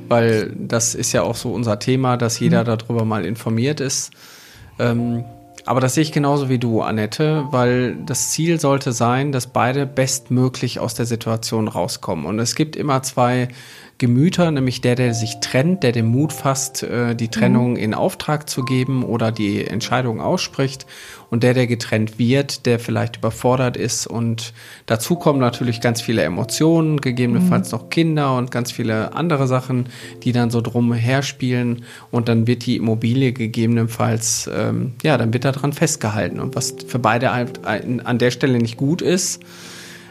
weil 0.07 0.53
das 0.57 0.95
ist 0.95 1.11
ja 1.11 1.23
auch 1.23 1.35
so 1.35 1.51
unser 1.51 1.79
Thema, 1.79 2.15
dass 2.15 2.39
jeder 2.39 2.61
mhm. 2.61 2.67
darüber 2.67 3.03
mal 3.03 3.25
informiert 3.25 3.81
ist. 3.81 4.11
Ähm, 4.79 5.23
aber 5.65 5.79
das 5.79 5.93
sehe 5.95 6.01
ich 6.01 6.11
genauso 6.11 6.49
wie 6.49 6.59
du, 6.59 6.81
Annette, 6.81 7.45
weil 7.51 7.95
das 8.05 8.31
Ziel 8.31 8.59
sollte 8.59 8.91
sein, 8.91 9.31
dass 9.31 9.47
beide 9.47 9.85
bestmöglich 9.85 10.79
aus 10.79 10.93
der 10.93 11.05
Situation 11.05 11.67
rauskommen. 11.67 12.25
Und 12.25 12.39
es 12.39 12.55
gibt 12.55 12.75
immer 12.75 13.01
zwei 13.01 13.47
Gemüter, 13.99 14.49
nämlich 14.51 14.81
der, 14.81 14.95
der 14.95 15.13
sich 15.13 15.39
trennt, 15.39 15.83
der 15.83 15.91
den 15.91 16.07
Mut 16.07 16.33
fasst, 16.33 16.83
äh, 16.83 17.15
die 17.15 17.27
Trennung 17.27 17.71
mhm. 17.71 17.77
in 17.77 17.93
Auftrag 17.93 18.49
zu 18.49 18.63
geben 18.63 19.03
oder 19.03 19.31
die 19.31 19.65
Entscheidung 19.65 20.19
ausspricht 20.19 20.85
und 21.29 21.43
der, 21.43 21.53
der 21.53 21.67
getrennt 21.67 22.17
wird, 22.17 22.65
der 22.65 22.79
vielleicht 22.79 23.17
überfordert 23.17 23.77
ist 23.77 24.07
und 24.07 24.53
dazu 24.87 25.15
kommen 25.15 25.39
natürlich 25.39 25.79
ganz 25.79 26.01
viele 26.01 26.23
Emotionen, 26.23 27.01
gegebenenfalls 27.01 27.71
mhm. 27.71 27.77
noch 27.77 27.89
Kinder 27.89 28.35
und 28.35 28.51
ganz 28.51 28.71
viele 28.71 29.13
andere 29.13 29.47
Sachen, 29.47 29.87
die 30.23 30.31
dann 30.31 30.49
so 30.49 30.61
drumher 30.61 31.21
spielen 31.21 31.83
und 32.09 32.27
dann 32.27 32.47
wird 32.47 32.65
die 32.65 32.77
Immobilie 32.77 33.31
gegebenenfalls, 33.31 34.49
ähm, 34.53 34.93
ja, 35.03 35.17
dann 35.17 35.33
wird 35.33 35.45
daran 35.45 35.71
festgehalten 35.71 36.39
und 36.39 36.55
was 36.55 36.75
für 36.87 36.99
beide 36.99 37.33
halt 37.33 37.61
an 37.63 38.17
der 38.17 38.31
Stelle 38.31 38.57
nicht 38.57 38.77
gut 38.77 39.01
ist, 39.01 39.41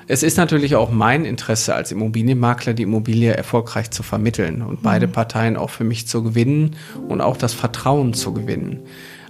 es 0.08 0.22
ist 0.22 0.36
natürlich 0.36 0.76
auch 0.76 0.90
mein 0.90 1.24
Interesse 1.24 1.74
als 1.74 1.92
Immobilienmakler, 1.92 2.74
die 2.74 2.82
Immobilie 2.82 3.32
erfolgreich 3.32 3.90
zu 3.90 4.02
vermitteln 4.02 4.62
und 4.62 4.82
beide 4.82 5.06
mhm. 5.06 5.12
Parteien 5.12 5.56
auch 5.56 5.70
für 5.70 5.84
mich 5.84 6.06
zu 6.08 6.22
gewinnen 6.22 6.76
und 7.08 7.20
auch 7.20 7.36
das 7.36 7.54
Vertrauen 7.54 8.14
zu 8.14 8.32
gewinnen. 8.32 8.80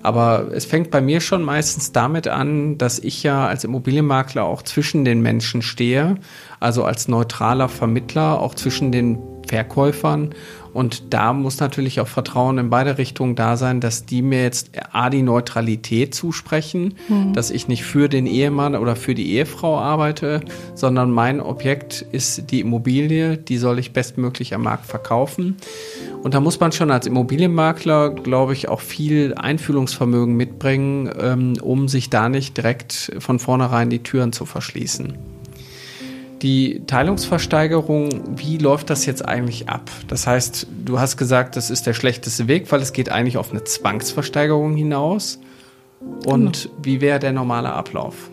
Aber 0.03 0.49
es 0.53 0.65
fängt 0.65 0.91
bei 0.91 1.01
mir 1.01 1.21
schon 1.21 1.43
meistens 1.43 1.93
damit 1.93 2.27
an, 2.27 2.77
dass 2.77 2.99
ich 2.99 3.23
ja 3.23 3.47
als 3.47 3.63
Immobilienmakler 3.63 4.45
auch 4.45 4.63
zwischen 4.63 5.05
den 5.05 5.23
Menschen 5.23 5.63
stehe, 5.63 6.17
also 6.59 6.85
als 6.85 7.07
neutraler 7.07 7.69
Vermittler, 7.69 8.41
auch 8.41 8.55
zwischen 8.57 8.91
den 8.91 9.19
Verkäufern. 9.47 10.31
Und 10.73 11.13
da 11.13 11.33
muss 11.33 11.61
natürlich 11.61 12.01
auch 12.01 12.09
Vertrauen 12.09 12.59
in 12.59 12.71
beide 12.71 12.99
Richtungen 12.99 13.35
da 13.35 13.57
sein, 13.57 13.81
dass 13.81 14.07
die 14.07 14.23
mir 14.23 14.43
jetzt 14.43 14.71
A, 14.93 15.11
die 15.11 15.23
Neutralität 15.23 16.15
zusprechen, 16.15 16.95
mhm. 17.09 17.33
dass 17.35 17.51
ich 17.51 17.69
nicht 17.69 17.85
für 17.85 18.09
den 18.09 18.27
Ehemann 18.27 18.75
oder 18.75 18.97
für 18.97 19.15
die 19.15 19.33
Ehefrau 19.33 19.79
arbeite, 19.79 20.41
sondern 20.75 21.11
mein 21.11 21.41
Objekt 21.41 22.05
ist 22.13 22.51
die 22.51 22.61
Immobilie, 22.61 23.37
die 23.37 23.59
soll 23.59 23.79
ich 23.79 23.93
bestmöglich 23.93 24.55
am 24.55 24.63
Markt 24.63 24.87
verkaufen. 24.87 25.57
Und 26.23 26.35
da 26.35 26.41
muss 26.41 26.61
man 26.61 26.73
schon 26.73 26.91
als 26.91 27.07
Immobilienmakler, 27.07 28.11
glaube 28.11 28.53
ich, 28.53 28.69
auch 28.69 28.81
viel 28.81 29.35
Einfühlungsvermögen 29.35 30.37
mitbringen, 30.37 31.11
ähm, 31.21 31.55
um 31.61 31.89
sich 31.89 32.11
da 32.11 32.29
nicht 32.29 32.57
direkt 32.57 33.13
von 33.19 33.39
vornherein 33.39 33.91
die 33.91 34.03
Türen 34.03 34.33
zu 34.33 34.47
verschließen. 34.47 35.19
Die 36.43 36.83
Teilungsversteigerung, 36.89 38.37
wie 38.37 38.59
läuft 38.59 38.91
das 38.91 39.07
jetzt 39.07 39.27
eigentlich 39.27 39.69
ab? 39.69 39.89
Das 40.09 40.27
heißt, 40.27 40.67
du 40.85 40.99
hast 40.99 41.17
gesagt, 41.17 41.55
das 41.55 41.71
ist 41.71 41.87
der 41.87 41.95
schlechteste 41.95 42.49
Weg, 42.49 42.73
weil 42.73 42.81
es 42.81 42.93
geht 42.93 43.11
eigentlich 43.11 43.37
auf 43.37 43.53
eine 43.53 43.63
Zwangsversteigerung 43.63 44.75
hinaus. 44.75 45.39
Und 46.27 46.65
genau. 46.65 46.75
wie 46.83 47.01
wäre 47.01 47.21
der 47.21 47.33
normale 47.33 47.73
Ablauf? 47.73 48.29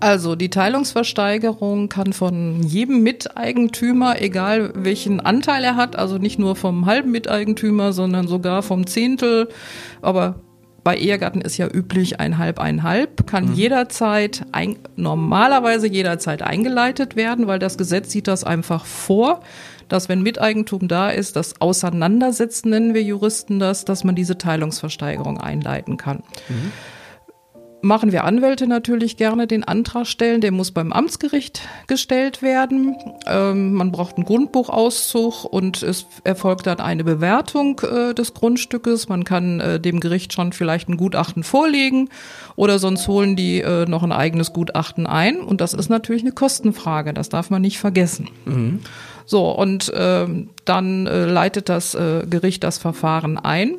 Also 0.00 0.34
die 0.34 0.50
Teilungsversteigerung 0.50 1.88
kann 1.88 2.12
von 2.12 2.62
jedem 2.64 3.02
Miteigentümer, 3.04 4.20
egal 4.20 4.72
welchen 4.74 5.20
Anteil 5.20 5.62
er 5.62 5.76
hat, 5.76 5.96
also 5.96 6.18
nicht 6.18 6.38
nur 6.40 6.56
vom 6.56 6.86
halben 6.86 7.12
Miteigentümer, 7.12 7.92
sondern 7.92 8.26
sogar 8.26 8.62
vom 8.62 8.86
Zehntel, 8.86 9.48
aber 10.02 10.40
bei 10.84 10.96
Ehegatten 10.96 11.40
ist 11.40 11.56
ja 11.56 11.66
üblich 11.66 12.20
ein 12.20 12.38
halb, 12.38 12.60
ein 12.60 12.82
halb, 12.82 13.26
kann 13.26 13.46
mhm. 13.46 13.54
jederzeit, 13.54 14.44
ein, 14.52 14.76
normalerweise 14.96 15.88
jederzeit 15.88 16.42
eingeleitet 16.42 17.16
werden, 17.16 17.46
weil 17.46 17.58
das 17.58 17.78
Gesetz 17.78 18.12
sieht 18.12 18.28
das 18.28 18.44
einfach 18.44 18.84
vor, 18.84 19.40
dass 19.88 20.08
wenn 20.08 20.22
Miteigentum 20.22 20.86
da 20.86 21.10
ist, 21.10 21.36
das 21.36 21.60
Auseinandersetzen 21.60 22.70
nennen 22.70 22.94
wir 22.94 23.02
Juristen 23.02 23.58
das, 23.58 23.84
dass 23.84 24.04
man 24.04 24.14
diese 24.14 24.38
Teilungsversteigerung 24.38 25.40
einleiten 25.40 25.96
kann. 25.96 26.22
Mhm 26.48 26.72
machen 27.84 28.12
wir 28.12 28.24
Anwälte 28.24 28.66
natürlich 28.66 29.16
gerne 29.16 29.46
den 29.46 29.62
Antrag 29.62 30.06
stellen. 30.06 30.40
Der 30.40 30.50
muss 30.50 30.72
beim 30.72 30.92
Amtsgericht 30.92 31.60
gestellt 31.86 32.42
werden. 32.42 32.96
Ähm, 33.26 33.74
man 33.74 33.92
braucht 33.92 34.16
einen 34.16 34.24
Grundbuchauszug 34.24 35.44
und 35.44 35.82
es 35.82 36.06
erfolgt 36.24 36.66
dann 36.66 36.80
eine 36.80 37.04
Bewertung 37.04 37.80
äh, 37.80 38.14
des 38.14 38.34
Grundstückes. 38.34 39.08
Man 39.08 39.24
kann 39.24 39.60
äh, 39.60 39.78
dem 39.78 40.00
Gericht 40.00 40.32
schon 40.32 40.52
vielleicht 40.52 40.88
ein 40.88 40.96
Gutachten 40.96 41.44
vorlegen 41.44 42.08
oder 42.56 42.78
sonst 42.78 43.06
holen 43.06 43.36
die 43.36 43.60
äh, 43.60 43.86
noch 43.86 44.02
ein 44.02 44.12
eigenes 44.12 44.52
Gutachten 44.52 45.06
ein. 45.06 45.40
Und 45.40 45.60
das 45.60 45.74
ist 45.74 45.90
natürlich 45.90 46.22
eine 46.22 46.32
Kostenfrage. 46.32 47.12
Das 47.12 47.28
darf 47.28 47.50
man 47.50 47.62
nicht 47.62 47.78
vergessen. 47.78 48.28
Mhm. 48.46 48.80
So, 49.26 49.50
und 49.50 49.92
ähm, 49.94 50.50
dann 50.64 51.06
äh, 51.06 51.26
leitet 51.26 51.68
das 51.68 51.94
äh, 51.94 52.26
Gericht 52.28 52.64
das 52.64 52.78
Verfahren 52.78 53.38
ein. 53.38 53.76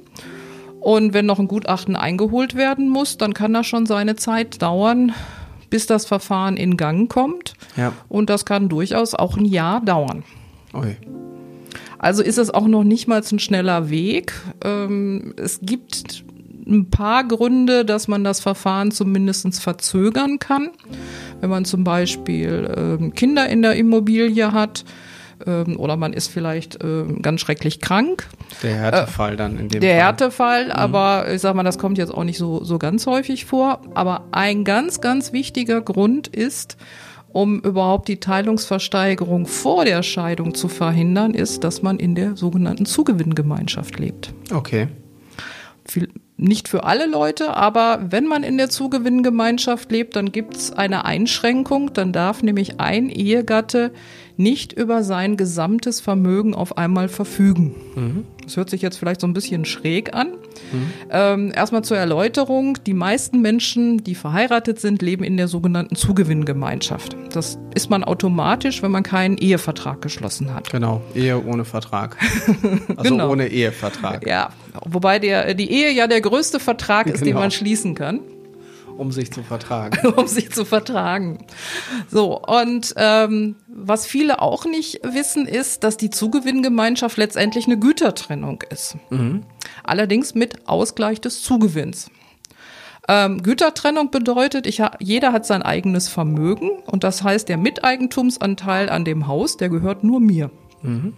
Und 0.85 1.15
wenn 1.15 1.25
noch 1.25 1.39
ein 1.39 1.47
Gutachten 1.47 1.95
eingeholt 1.95 2.53
werden 2.53 2.89
muss, 2.89 3.17
dann 3.17 3.33
kann 3.33 3.51
das 3.53 3.65
schon 3.65 3.87
seine 3.87 4.17
Zeit 4.17 4.61
dauern, 4.61 5.13
bis 5.71 5.87
das 5.87 6.05
Verfahren 6.05 6.57
in 6.57 6.77
Gang 6.77 7.11
kommt. 7.11 7.55
Ja. 7.75 7.91
Und 8.07 8.29
das 8.29 8.45
kann 8.45 8.69
durchaus 8.69 9.15
auch 9.15 9.35
ein 9.35 9.45
Jahr 9.45 9.81
dauern. 9.81 10.23
Ui. 10.75 10.95
Also 11.97 12.21
ist 12.21 12.37
es 12.37 12.51
auch 12.51 12.67
noch 12.67 12.83
nicht 12.83 13.07
mal 13.07 13.19
ein 13.19 13.39
schneller 13.39 13.89
Weg. 13.89 14.33
Ähm, 14.63 15.33
es 15.37 15.59
gibt 15.63 16.23
ein 16.67 16.91
paar 16.91 17.23
Gründe, 17.27 17.83
dass 17.83 18.07
man 18.07 18.23
das 18.23 18.39
Verfahren 18.39 18.91
zumindest 18.91 19.59
verzögern 19.59 20.37
kann. 20.37 20.69
Wenn 21.41 21.49
man 21.49 21.65
zum 21.65 21.83
Beispiel 21.83 22.71
ähm, 22.77 23.15
Kinder 23.15 23.49
in 23.49 23.63
der 23.63 23.73
Immobilie 23.73 24.51
hat, 24.51 24.85
ähm, 25.45 25.79
oder 25.79 25.97
man 25.97 26.13
ist 26.13 26.27
vielleicht 26.27 26.83
ähm, 26.83 27.21
ganz 27.21 27.41
schrecklich 27.41 27.79
krank. 27.79 28.27
Der 28.63 28.75
Härtefall 28.75 29.35
dann 29.35 29.57
in 29.57 29.69
dem 29.69 29.81
Der 29.81 29.95
Fall. 29.95 30.03
Härtefall, 30.03 30.65
mhm. 30.65 30.71
aber 30.71 31.31
ich 31.31 31.41
sag 31.41 31.55
mal, 31.55 31.63
das 31.63 31.77
kommt 31.77 31.97
jetzt 31.97 32.13
auch 32.13 32.23
nicht 32.23 32.37
so, 32.37 32.63
so 32.63 32.77
ganz 32.77 33.05
häufig 33.07 33.45
vor. 33.45 33.81
Aber 33.93 34.25
ein 34.31 34.63
ganz, 34.63 35.01
ganz 35.01 35.33
wichtiger 35.33 35.81
Grund 35.81 36.27
ist, 36.27 36.77
um 37.35 37.59
überhaupt 37.59 38.07
die 38.07 38.19
Teilungsversteigerung 38.21 39.45
vor 39.45 39.83
der 39.83 40.03
Scheidung 40.03 40.53
zu 40.53 40.69
verhindern, 40.69 41.33
ist, 41.33 41.65
dass 41.65 41.81
man 41.81 41.99
in 41.99 42.15
der 42.15 42.37
sogenannten 42.37 42.85
Zugewinngemeinschaft 42.85 43.99
lebt. 43.99 44.33
Okay. 44.53 44.87
Viel, 45.83 46.09
nicht 46.37 46.67
für 46.67 46.83
alle 46.83 47.07
Leute, 47.07 47.55
aber 47.55 48.05
wenn 48.09 48.25
man 48.25 48.43
in 48.43 48.57
der 48.57 48.69
Zugewinngemeinschaft 48.69 49.91
lebt, 49.91 50.15
dann 50.15 50.31
gibt 50.31 50.55
es 50.55 50.71
eine 50.71 51.05
Einschränkung. 51.05 51.93
Dann 51.93 52.11
darf 52.11 52.43
nämlich 52.43 52.79
ein 52.79 53.09
Ehegatte 53.09 53.91
nicht 54.37 54.73
über 54.73 55.03
sein 55.03 55.37
gesamtes 55.37 56.01
Vermögen 56.01 56.53
auf 56.53 56.77
einmal 56.77 57.07
verfügen. 57.07 57.75
Mhm. 57.95 58.25
Das 58.43 58.57
hört 58.57 58.69
sich 58.69 58.81
jetzt 58.81 58.97
vielleicht 58.97 59.21
so 59.21 59.27
ein 59.27 59.33
bisschen 59.33 59.65
schräg 59.65 60.13
an. 60.13 60.29
Mhm. 60.71 60.91
Ähm, 61.09 61.51
erstmal 61.55 61.83
zur 61.83 61.97
Erläuterung. 61.97 62.77
Die 62.85 62.93
meisten 62.93 63.41
Menschen, 63.41 64.03
die 64.03 64.15
verheiratet 64.15 64.79
sind, 64.79 65.01
leben 65.01 65.23
in 65.23 65.37
der 65.37 65.47
sogenannten 65.47 65.95
Zugewinngemeinschaft. 65.95 67.15
Das 67.31 67.57
ist 67.73 67.89
man 67.89 68.03
automatisch, 68.03 68.83
wenn 68.83 68.91
man 68.91 69.03
keinen 69.03 69.37
Ehevertrag 69.37 70.01
geschlossen 70.01 70.53
hat. 70.53 70.69
Genau, 70.69 71.01
Ehe 71.15 71.43
ohne 71.43 71.65
Vertrag. 71.65 72.17
Also 72.97 73.11
genau. 73.11 73.31
ohne 73.31 73.47
Ehevertrag. 73.47 74.25
Ja, 74.27 74.49
wobei 74.85 75.19
der, 75.19 75.53
die 75.53 75.69
Ehe 75.69 75.91
ja 75.91 76.07
der 76.07 76.21
größte 76.21 76.59
Vertrag 76.59 77.07
ist, 77.07 77.19
genau. 77.19 77.25
den 77.25 77.35
man 77.35 77.51
schließen 77.51 77.95
kann. 77.95 78.19
Um 78.97 79.11
sich 79.11 79.31
zu 79.31 79.43
vertragen. 79.43 80.07
um 80.15 80.27
sich 80.27 80.51
zu 80.51 80.65
vertragen. 80.65 81.45
So, 82.09 82.41
und 82.41 82.93
ähm, 82.97 83.55
was 83.67 84.05
viele 84.05 84.41
auch 84.41 84.65
nicht 84.65 85.01
wissen, 85.03 85.47
ist, 85.47 85.83
dass 85.83 85.97
die 85.97 86.09
Zugewinngemeinschaft 86.09 87.17
letztendlich 87.17 87.65
eine 87.65 87.77
Gütertrennung 87.77 88.63
ist. 88.69 88.97
Mhm. 89.09 89.43
Allerdings 89.83 90.35
mit 90.35 90.67
Ausgleich 90.67 91.21
des 91.21 91.41
Zugewinns. 91.41 92.09
Ähm, 93.07 93.43
Gütertrennung 93.43 94.09
bedeutet, 94.09 94.65
ich 94.65 94.81
jeder 94.99 95.31
hat 95.31 95.45
sein 95.45 95.61
eigenes 95.61 96.09
Vermögen 96.09 96.71
und 96.87 97.03
das 97.03 97.21
heißt, 97.23 97.47
der 97.47 97.57
Miteigentumsanteil 97.57 98.89
an 98.89 99.05
dem 99.05 99.27
Haus, 99.27 99.57
der 99.57 99.69
gehört 99.69 100.03
nur 100.03 100.19
mir. 100.19 100.49
Mhm. 100.81 101.13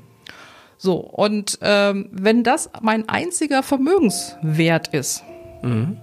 So, 0.78 0.98
und 0.98 1.58
ähm, 1.62 2.10
wenn 2.12 2.44
das 2.44 2.70
mein 2.82 3.10
einziger 3.10 3.64
Vermögenswert 3.64 4.90
ist, 4.90 5.24
mhm. 5.64 5.98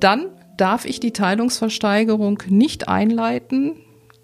dann 0.00 0.30
darf 0.56 0.84
ich 0.84 1.00
die 1.00 1.12
Teilungsversteigerung 1.12 2.42
nicht 2.48 2.88
einleiten, 2.88 3.72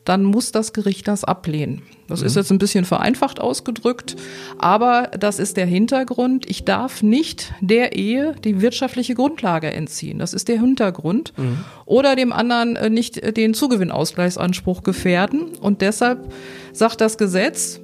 dann 0.04 0.24
muss 0.24 0.52
das 0.52 0.72
Gericht 0.72 1.06
das 1.06 1.24
ablehnen. 1.24 1.82
Das 2.06 2.20
mhm. 2.20 2.26
ist 2.26 2.36
jetzt 2.36 2.50
ein 2.50 2.58
bisschen 2.58 2.86
vereinfacht 2.86 3.40
ausgedrückt, 3.40 4.16
aber 4.58 5.10
das 5.18 5.38
ist 5.38 5.58
der 5.58 5.66
Hintergrund. 5.66 6.48
Ich 6.48 6.64
darf 6.64 7.02
nicht 7.02 7.52
der 7.60 7.94
Ehe 7.94 8.34
die 8.42 8.62
wirtschaftliche 8.62 9.14
Grundlage 9.14 9.70
entziehen. 9.70 10.18
Das 10.18 10.32
ist 10.32 10.48
der 10.48 10.60
Hintergrund. 10.60 11.34
Mhm. 11.36 11.58
Oder 11.84 12.16
dem 12.16 12.32
anderen 12.32 12.76
äh, 12.76 12.88
nicht 12.88 13.36
den 13.36 13.52
Zugewinnausgleichsanspruch 13.52 14.82
gefährden. 14.82 15.56
Und 15.60 15.82
deshalb 15.82 16.32
sagt 16.72 17.02
das 17.02 17.18
Gesetz, 17.18 17.80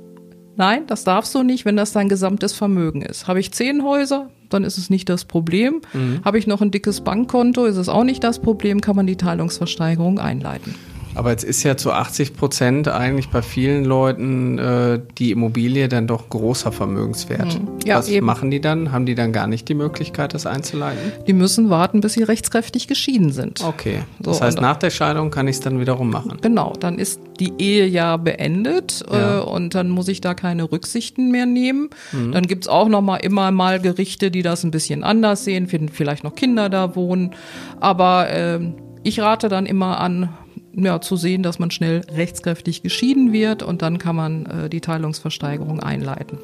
nein, 0.56 0.86
das 0.86 1.04
darfst 1.04 1.34
du 1.34 1.42
nicht, 1.42 1.64
wenn 1.64 1.76
das 1.76 1.92
dein 1.92 2.08
gesamtes 2.08 2.52
Vermögen 2.52 3.02
ist. 3.02 3.28
Habe 3.28 3.40
ich 3.40 3.52
zehn 3.52 3.82
Häuser, 3.82 4.30
dann 4.50 4.64
ist 4.64 4.78
es 4.78 4.90
nicht 4.90 5.08
das 5.08 5.24
Problem. 5.24 5.80
Mhm. 5.92 6.20
Habe 6.24 6.38
ich 6.38 6.46
noch 6.46 6.60
ein 6.60 6.70
dickes 6.70 7.02
Bankkonto, 7.02 7.64
ist 7.64 7.76
es 7.76 7.88
auch 7.88 8.04
nicht 8.04 8.22
das 8.24 8.38
Problem, 8.38 8.80
kann 8.80 8.96
man 8.96 9.06
die 9.06 9.16
Teilungsversteigerung 9.16 10.18
einleiten. 10.18 10.74
Aber 11.14 11.30
jetzt 11.30 11.44
ist 11.44 11.62
ja 11.62 11.76
zu 11.76 11.92
80 11.92 12.36
Prozent 12.36 12.88
eigentlich 12.88 13.28
bei 13.28 13.42
vielen 13.42 13.84
Leuten 13.84 14.58
äh, 14.58 15.00
die 15.18 15.30
Immobilie 15.30 15.88
dann 15.88 16.06
doch 16.06 16.28
großer 16.28 16.72
Vermögenswert. 16.72 17.60
Mhm. 17.60 17.68
Ja, 17.84 17.98
Was 17.98 18.08
eben. 18.08 18.26
machen 18.26 18.50
die 18.50 18.60
dann? 18.60 18.92
Haben 18.92 19.06
die 19.06 19.14
dann 19.14 19.32
gar 19.32 19.46
nicht 19.46 19.68
die 19.68 19.74
Möglichkeit, 19.74 20.34
das 20.34 20.46
einzuleiten? 20.46 21.12
Die 21.26 21.32
müssen 21.32 21.70
warten, 21.70 22.00
bis 22.00 22.14
sie 22.14 22.22
rechtskräftig 22.22 22.88
geschieden 22.88 23.32
sind. 23.32 23.62
Okay. 23.62 24.00
Das 24.18 24.38
so, 24.38 24.44
heißt, 24.44 24.60
nach 24.60 24.76
der 24.76 24.90
Scheidung 24.90 25.30
kann 25.30 25.48
ich 25.48 25.56
es 25.56 25.60
dann 25.60 25.80
wiederum 25.80 26.10
machen. 26.10 26.38
Genau, 26.40 26.72
dann 26.78 26.98
ist 26.98 27.20
die 27.40 27.52
Ehe 27.58 27.86
ja 27.86 28.16
beendet 28.16 29.04
ja. 29.10 29.38
Äh, 29.38 29.42
und 29.42 29.74
dann 29.74 29.90
muss 29.90 30.08
ich 30.08 30.20
da 30.20 30.34
keine 30.34 30.70
Rücksichten 30.70 31.30
mehr 31.30 31.46
nehmen. 31.46 31.90
Mhm. 32.12 32.32
Dann 32.32 32.46
gibt's 32.46 32.68
auch 32.68 32.88
noch 32.88 33.02
mal 33.02 33.16
immer 33.16 33.50
mal 33.50 33.80
Gerichte, 33.80 34.30
die 34.30 34.42
das 34.42 34.64
ein 34.64 34.70
bisschen 34.70 35.04
anders 35.04 35.44
sehen, 35.44 35.66
finden 35.66 35.88
vielleicht 35.88 36.24
noch 36.24 36.34
Kinder 36.34 36.68
da 36.68 36.96
wohnen. 36.96 37.34
Aber 37.80 38.30
äh, 38.30 38.60
ich 39.02 39.20
rate 39.20 39.48
dann 39.48 39.66
immer 39.66 40.00
an, 40.00 40.30
ja, 40.76 41.00
zu 41.00 41.16
sehen, 41.16 41.42
dass 41.42 41.58
man 41.58 41.70
schnell 41.70 42.02
rechtskräftig 42.14 42.82
geschieden 42.82 43.32
wird 43.32 43.62
und 43.62 43.82
dann 43.82 43.98
kann 43.98 44.16
man 44.16 44.46
äh, 44.46 44.68
die 44.68 44.80
Teilungsversteigerung 44.80 45.80
einleiten. 45.80 46.38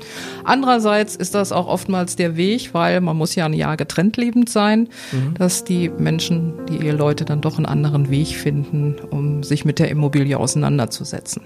Andererseits 0.44 1.16
ist 1.16 1.34
das 1.34 1.52
auch 1.52 1.66
oftmals 1.66 2.16
der 2.16 2.36
Weg, 2.36 2.74
weil 2.74 3.00
man 3.00 3.16
muss 3.16 3.34
ja 3.34 3.46
ein 3.46 3.52
Jahr 3.52 3.76
getrennt 3.76 4.16
lebend 4.16 4.48
sein, 4.48 4.88
mhm. 5.12 5.34
dass 5.34 5.64
die 5.64 5.88
Menschen, 5.88 6.54
die 6.68 6.84
Eheleute 6.84 7.24
dann 7.24 7.40
doch 7.40 7.56
einen 7.56 7.66
anderen 7.66 8.10
Weg 8.10 8.28
finden, 8.28 8.96
um 9.10 9.42
sich 9.42 9.64
mit 9.64 9.78
der 9.78 9.90
Immobilie 9.90 10.38
auseinanderzusetzen. 10.38 11.42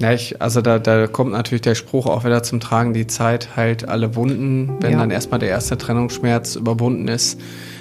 Ja, 0.00 0.12
ich, 0.12 0.40
also 0.40 0.62
da, 0.62 0.78
da 0.78 1.06
kommt 1.06 1.32
natürlich 1.32 1.60
der 1.60 1.74
Spruch 1.74 2.06
auch 2.06 2.24
wieder 2.24 2.42
zum 2.42 2.58
Tragen, 2.58 2.94
die 2.94 3.06
Zeit 3.06 3.54
heilt 3.54 3.86
alle 3.86 4.16
Wunden. 4.16 4.78
Wenn 4.80 4.92
ja. 4.92 4.98
dann 4.98 5.10
erstmal 5.10 5.40
der 5.40 5.50
erste 5.50 5.76
Trennungsschmerz 5.76 6.56
überwunden 6.56 7.06
ist, 7.06 7.38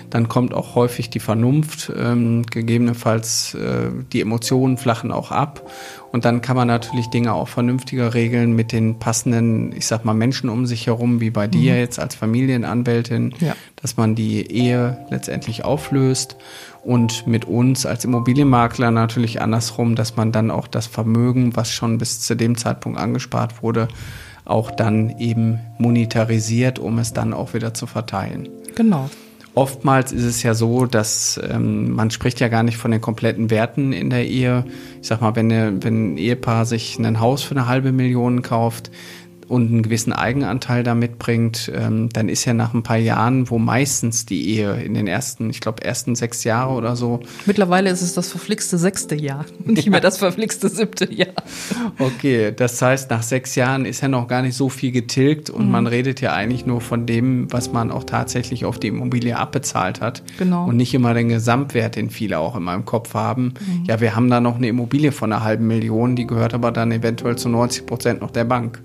dann 0.10 0.28
kommt 0.28 0.54
auch 0.54 0.76
häufig 0.76 1.10
die 1.10 1.20
Vernunft, 1.20 1.92
ähm, 1.96 2.46
gegebenenfalls 2.46 3.54
äh, 3.54 3.90
die 4.12 4.22
Emotionen 4.22 4.78
flachen 4.78 5.12
auch 5.12 5.32
ab. 5.32 5.70
Und 6.12 6.26
dann 6.26 6.42
kann 6.42 6.56
man 6.56 6.68
natürlich 6.68 7.08
Dinge 7.08 7.34
auch 7.34 7.48
vernünftiger 7.48 8.14
regeln 8.14 8.54
mit 8.54 8.72
den 8.72 8.98
passenden, 8.98 9.72
ich 9.72 9.86
sag 9.86 10.06
mal, 10.06 10.16
Menschen 10.16 10.50
um 10.50 10.66
sich 10.66 10.88
herum, 10.88 11.22
wie 11.22 11.30
bei 11.30 11.48
mhm. 11.48 11.52
dir 11.52 11.78
jetzt 11.78 12.00
als 12.00 12.16
Familienanwältin, 12.16 13.36
ja. 13.40 13.56
dass 13.76 13.96
man 13.96 14.16
die 14.16 14.52
Ehe 14.52 15.06
letztendlich 15.10 15.64
auflöst 15.64 16.36
und 16.84 17.28
mit 17.28 17.46
uns 17.46 17.86
als 17.86 18.06
Immobilienmakler 18.06 18.92
natürlich 18.92 19.42
andersrum, 19.42 19.96
dass 19.96 20.16
man 20.16 20.32
dann 20.32 20.52
auch 20.52 20.68
das 20.68 20.88
Vermögen, 20.88 21.56
was 21.56 21.72
schon 21.72 21.98
bis 21.98 22.22
zu 22.22 22.36
dem 22.36 22.58
Zeitpunkt 22.58 23.00
angespart 23.00 23.62
wurde, 23.62 23.88
auch 24.46 24.72
dann 24.72 25.20
eben 25.20 25.60
monetarisiert, 25.78 26.80
um 26.80 27.00
es 27.00 27.14
dann 27.14 27.34
auch 27.34 27.54
wieder 27.54 27.74
zu 27.74 27.86
verteilen. 27.86 28.50
Genau. 28.76 29.10
Oftmals 29.56 30.12
ist 30.12 30.24
es 30.24 30.44
ja 30.44 30.54
so, 30.54 30.86
dass 30.86 31.40
ähm, 31.52 31.92
man 31.92 32.12
spricht 32.12 32.40
ja 32.40 32.48
gar 32.48 32.64
nicht 32.64 32.78
von 32.78 32.92
den 32.92 33.02
kompletten 33.02 33.50
Werten 33.50 33.94
in 33.94 34.10
der 34.10 34.28
Ehe. 34.28 34.64
Ich 35.02 35.08
sag 35.08 35.22
mal, 35.22 35.36
wenn, 35.36 35.52
eine, 35.52 35.84
wenn 35.84 36.14
ein 36.14 36.18
Ehepaar 36.18 36.66
sich 36.66 36.98
ein 36.98 37.20
Haus 37.20 37.42
für 37.44 37.56
eine 37.56 37.68
halbe 37.68 37.92
Million 37.92 38.42
kauft, 38.42 38.92
und 39.50 39.72
einen 39.72 39.82
gewissen 39.82 40.14
Eigenanteil 40.14 40.84
da 40.84 40.94
mitbringt, 40.94 41.72
ähm, 41.76 42.10
dann 42.10 42.30
ist 42.30 42.46
ja 42.46 42.54
nach 42.54 42.74
ein 42.76 42.84
paar 42.84 42.98
Jahren, 42.98 43.50
wo 43.50 43.58
meistens 43.58 44.26
die 44.26 44.48
Ehe 44.48 44.82
in 44.82 44.94
den 44.94 45.08
ersten, 45.08 45.50
ich 45.50 45.60
glaube, 45.60 45.84
ersten 45.84 46.16
sechs 46.16 46.44
Jahre 46.44 46.74
oder 46.74 46.96
so. 46.96 47.22
Mittlerweile 47.48 47.90
ist 47.90 48.02
es 48.02 48.14
das 48.14 48.30
verflixte 48.30 48.78
sechste 48.78 49.16
Jahr, 49.16 49.46
nicht 49.66 49.90
mehr 49.90 50.02
das 50.02 50.18
verflixte 50.18 50.70
siebte 50.70 51.12
Jahr. 51.12 51.34
Okay, 51.98 52.54
das 52.56 52.80
heißt, 52.80 53.10
nach 53.10 53.24
sechs 53.24 53.56
Jahren 53.56 53.86
ist 53.86 54.02
ja 54.02 54.08
noch 54.08 54.28
gar 54.28 54.44
nicht 54.44 54.56
so 54.56 54.70
viel 54.70 54.92
getilgt 54.92 55.50
und 55.50 55.66
mhm. 55.66 55.72
man 55.72 55.88
redet 55.88 56.22
ja 56.22 56.34
eigentlich 56.34 56.68
nur 56.68 56.80
von 56.80 57.08
dem, 57.08 57.52
was 57.52 57.74
man 57.74 57.90
auch 57.90 58.04
tatsächlich 58.04 58.66
auf 58.66 58.78
die 58.78 58.88
Immobilie 58.88 59.36
abbezahlt 59.36 60.00
hat. 60.00 60.22
Genau. 60.38 60.68
Und 60.68 60.78
nicht 60.78 60.94
immer 60.94 61.16
den 61.16 61.30
Gesamtwert, 61.30 61.96
den 61.96 62.12
viele 62.12 62.38
auch 62.38 62.56
in 62.56 62.64
meinem 62.64 62.86
Kopf 62.86 63.16
haben. 63.16 63.56
Mhm. 63.60 63.86
Ja, 63.88 64.00
wir 64.00 64.16
haben 64.16 64.30
da 64.30 64.40
noch 64.40 64.58
eine 64.58 64.68
Immobilie 64.68 65.12
von 65.12 65.34
einer 65.34 65.44
halben 65.44 65.66
Million, 65.66 66.16
die 66.16 66.28
gehört 66.28 66.54
aber 66.54 66.72
dann 66.72 66.92
eventuell 66.92 67.36
zu 67.36 67.50
90 67.50 67.88
Prozent 67.88 68.22
noch 68.22 68.30
der 68.32 68.44
Bank. 68.44 68.82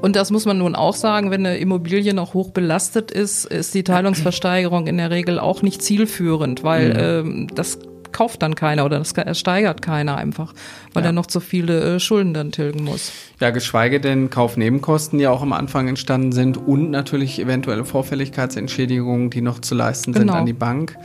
Und 0.00 0.16
das 0.16 0.30
muss 0.30 0.46
man 0.46 0.58
nun 0.58 0.74
auch 0.74 0.94
sagen, 0.94 1.30
wenn 1.30 1.44
eine 1.44 1.58
Immobilie 1.58 2.14
noch 2.14 2.34
hoch 2.34 2.50
belastet 2.50 3.10
ist, 3.10 3.44
ist 3.44 3.74
die 3.74 3.84
Teilungsversteigerung 3.84 4.86
in 4.86 4.96
der 4.96 5.10
Regel 5.10 5.38
auch 5.38 5.62
nicht 5.62 5.82
zielführend, 5.82 6.62
weil 6.64 7.24
mhm. 7.24 7.30
ähm, 7.30 7.46
das 7.54 7.78
kauft 8.12 8.42
dann 8.42 8.54
keiner 8.54 8.84
oder 8.84 8.98
das 8.98 9.14
steigert 9.38 9.82
keiner 9.82 10.16
einfach, 10.16 10.52
weil 10.92 11.02
ja. 11.02 11.10
er 11.10 11.12
noch 11.12 11.26
zu 11.26 11.40
viele 11.40 11.96
äh, 11.96 12.00
Schulden 12.00 12.34
dann 12.34 12.52
tilgen 12.52 12.84
muss. 12.84 13.12
Ja, 13.40 13.50
geschweige 13.50 14.00
denn 14.00 14.30
Kaufnebenkosten, 14.30 15.18
die 15.18 15.26
auch 15.26 15.42
am 15.42 15.52
Anfang 15.52 15.88
entstanden 15.88 16.32
sind 16.32 16.56
und 16.56 16.90
natürlich 16.90 17.38
eventuelle 17.40 17.84
Vorfälligkeitsentschädigungen, 17.84 19.30
die 19.30 19.42
noch 19.42 19.60
zu 19.60 19.74
leisten 19.74 20.12
genau. 20.12 20.32
sind 20.32 20.40
an 20.40 20.46
die 20.46 20.52
Bank. 20.52 20.96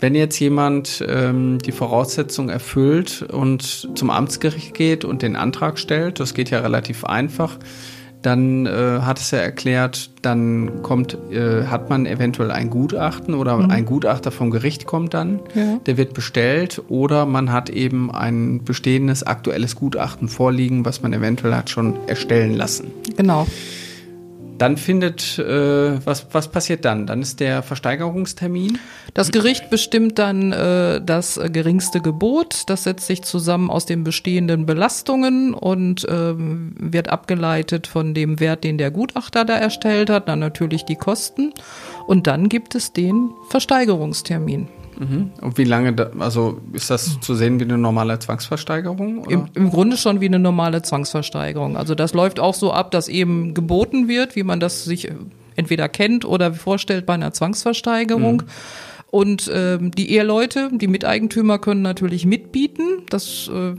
Wenn 0.00 0.14
jetzt 0.14 0.38
jemand 0.38 1.04
ähm, 1.08 1.58
die 1.58 1.72
Voraussetzung 1.72 2.50
erfüllt 2.50 3.22
und 3.22 3.98
zum 3.98 4.10
Amtsgericht 4.10 4.72
geht 4.74 5.04
und 5.04 5.22
den 5.22 5.34
Antrag 5.34 5.78
stellt, 5.78 6.20
das 6.20 6.34
geht 6.34 6.50
ja 6.50 6.60
relativ 6.60 7.04
einfach, 7.04 7.58
dann 8.22 8.66
äh, 8.66 9.00
hat 9.02 9.18
es 9.18 9.30
ja 9.30 9.38
erklärt, 9.38 10.10
dann 10.22 10.82
kommt, 10.82 11.16
äh, 11.30 11.66
hat 11.66 11.88
man 11.88 12.06
eventuell 12.06 12.50
ein 12.50 12.70
Gutachten 12.70 13.34
oder 13.34 13.56
mhm. 13.56 13.70
ein 13.70 13.84
Gutachter 13.84 14.30
vom 14.30 14.50
Gericht 14.50 14.86
kommt 14.86 15.14
dann, 15.14 15.40
ja. 15.54 15.78
der 15.86 15.96
wird 15.96 16.14
bestellt 16.14 16.82
oder 16.88 17.26
man 17.26 17.52
hat 17.52 17.70
eben 17.70 18.10
ein 18.10 18.64
bestehendes 18.64 19.22
aktuelles 19.22 19.76
Gutachten 19.76 20.28
vorliegen, 20.28 20.84
was 20.84 21.02
man 21.02 21.12
eventuell 21.12 21.54
hat 21.54 21.70
schon 21.70 21.96
erstellen 22.08 22.54
lassen. 22.54 22.88
Genau. 23.16 23.46
Dann 24.58 24.76
findet, 24.76 25.38
äh, 25.38 26.04
was, 26.04 26.26
was 26.32 26.48
passiert 26.48 26.84
dann? 26.84 27.06
Dann 27.06 27.22
ist 27.22 27.40
der 27.40 27.62
Versteigerungstermin. 27.62 28.78
Das 29.14 29.30
Gericht 29.30 29.70
bestimmt 29.70 30.18
dann 30.18 30.52
äh, 30.52 31.00
das 31.00 31.40
geringste 31.52 32.00
Gebot. 32.00 32.64
Das 32.66 32.84
setzt 32.84 33.06
sich 33.06 33.22
zusammen 33.22 33.70
aus 33.70 33.86
den 33.86 34.04
bestehenden 34.04 34.66
Belastungen 34.66 35.54
und 35.54 36.06
ähm, 36.10 36.74
wird 36.78 37.08
abgeleitet 37.08 37.86
von 37.86 38.14
dem 38.14 38.40
Wert, 38.40 38.64
den 38.64 38.78
der 38.78 38.90
Gutachter 38.90 39.44
da 39.44 39.54
erstellt 39.54 40.10
hat, 40.10 40.28
dann 40.28 40.40
natürlich 40.40 40.84
die 40.84 40.96
Kosten. 40.96 41.52
Und 42.06 42.26
dann 42.26 42.48
gibt 42.48 42.74
es 42.74 42.92
den 42.92 43.30
Versteigerungstermin. 43.50 44.68
Mhm. 44.98 45.30
Und 45.40 45.58
wie 45.58 45.64
lange, 45.64 45.92
da, 45.92 46.10
also 46.18 46.60
ist 46.72 46.90
das 46.90 47.20
zu 47.20 47.34
sehen 47.34 47.60
wie 47.60 47.64
eine 47.64 47.78
normale 47.78 48.18
Zwangsversteigerung? 48.18 49.24
Im, 49.26 49.46
Im, 49.54 49.70
Grunde 49.70 49.96
schon 49.96 50.20
wie 50.20 50.26
eine 50.26 50.38
normale 50.38 50.82
Zwangsversteigerung. 50.82 51.76
Also 51.76 51.94
das 51.94 52.14
läuft 52.14 52.40
auch 52.40 52.54
so 52.54 52.72
ab, 52.72 52.90
dass 52.90 53.08
eben 53.08 53.54
geboten 53.54 54.08
wird, 54.08 54.34
wie 54.34 54.42
man 54.42 54.58
das 54.60 54.84
sich 54.84 55.10
entweder 55.54 55.88
kennt 55.88 56.24
oder 56.24 56.52
vorstellt 56.52 57.06
bei 57.06 57.14
einer 57.14 57.32
Zwangsversteigerung. 57.32 58.36
Mhm. 58.36 58.48
Und 59.10 59.50
ähm, 59.54 59.90
die 59.92 60.10
Eheleute, 60.12 60.70
die 60.72 60.86
Miteigentümer 60.86 61.58
können 61.58 61.82
natürlich 61.82 62.26
mitbieten. 62.26 63.04
Das 63.08 63.48
äh, 63.48 63.74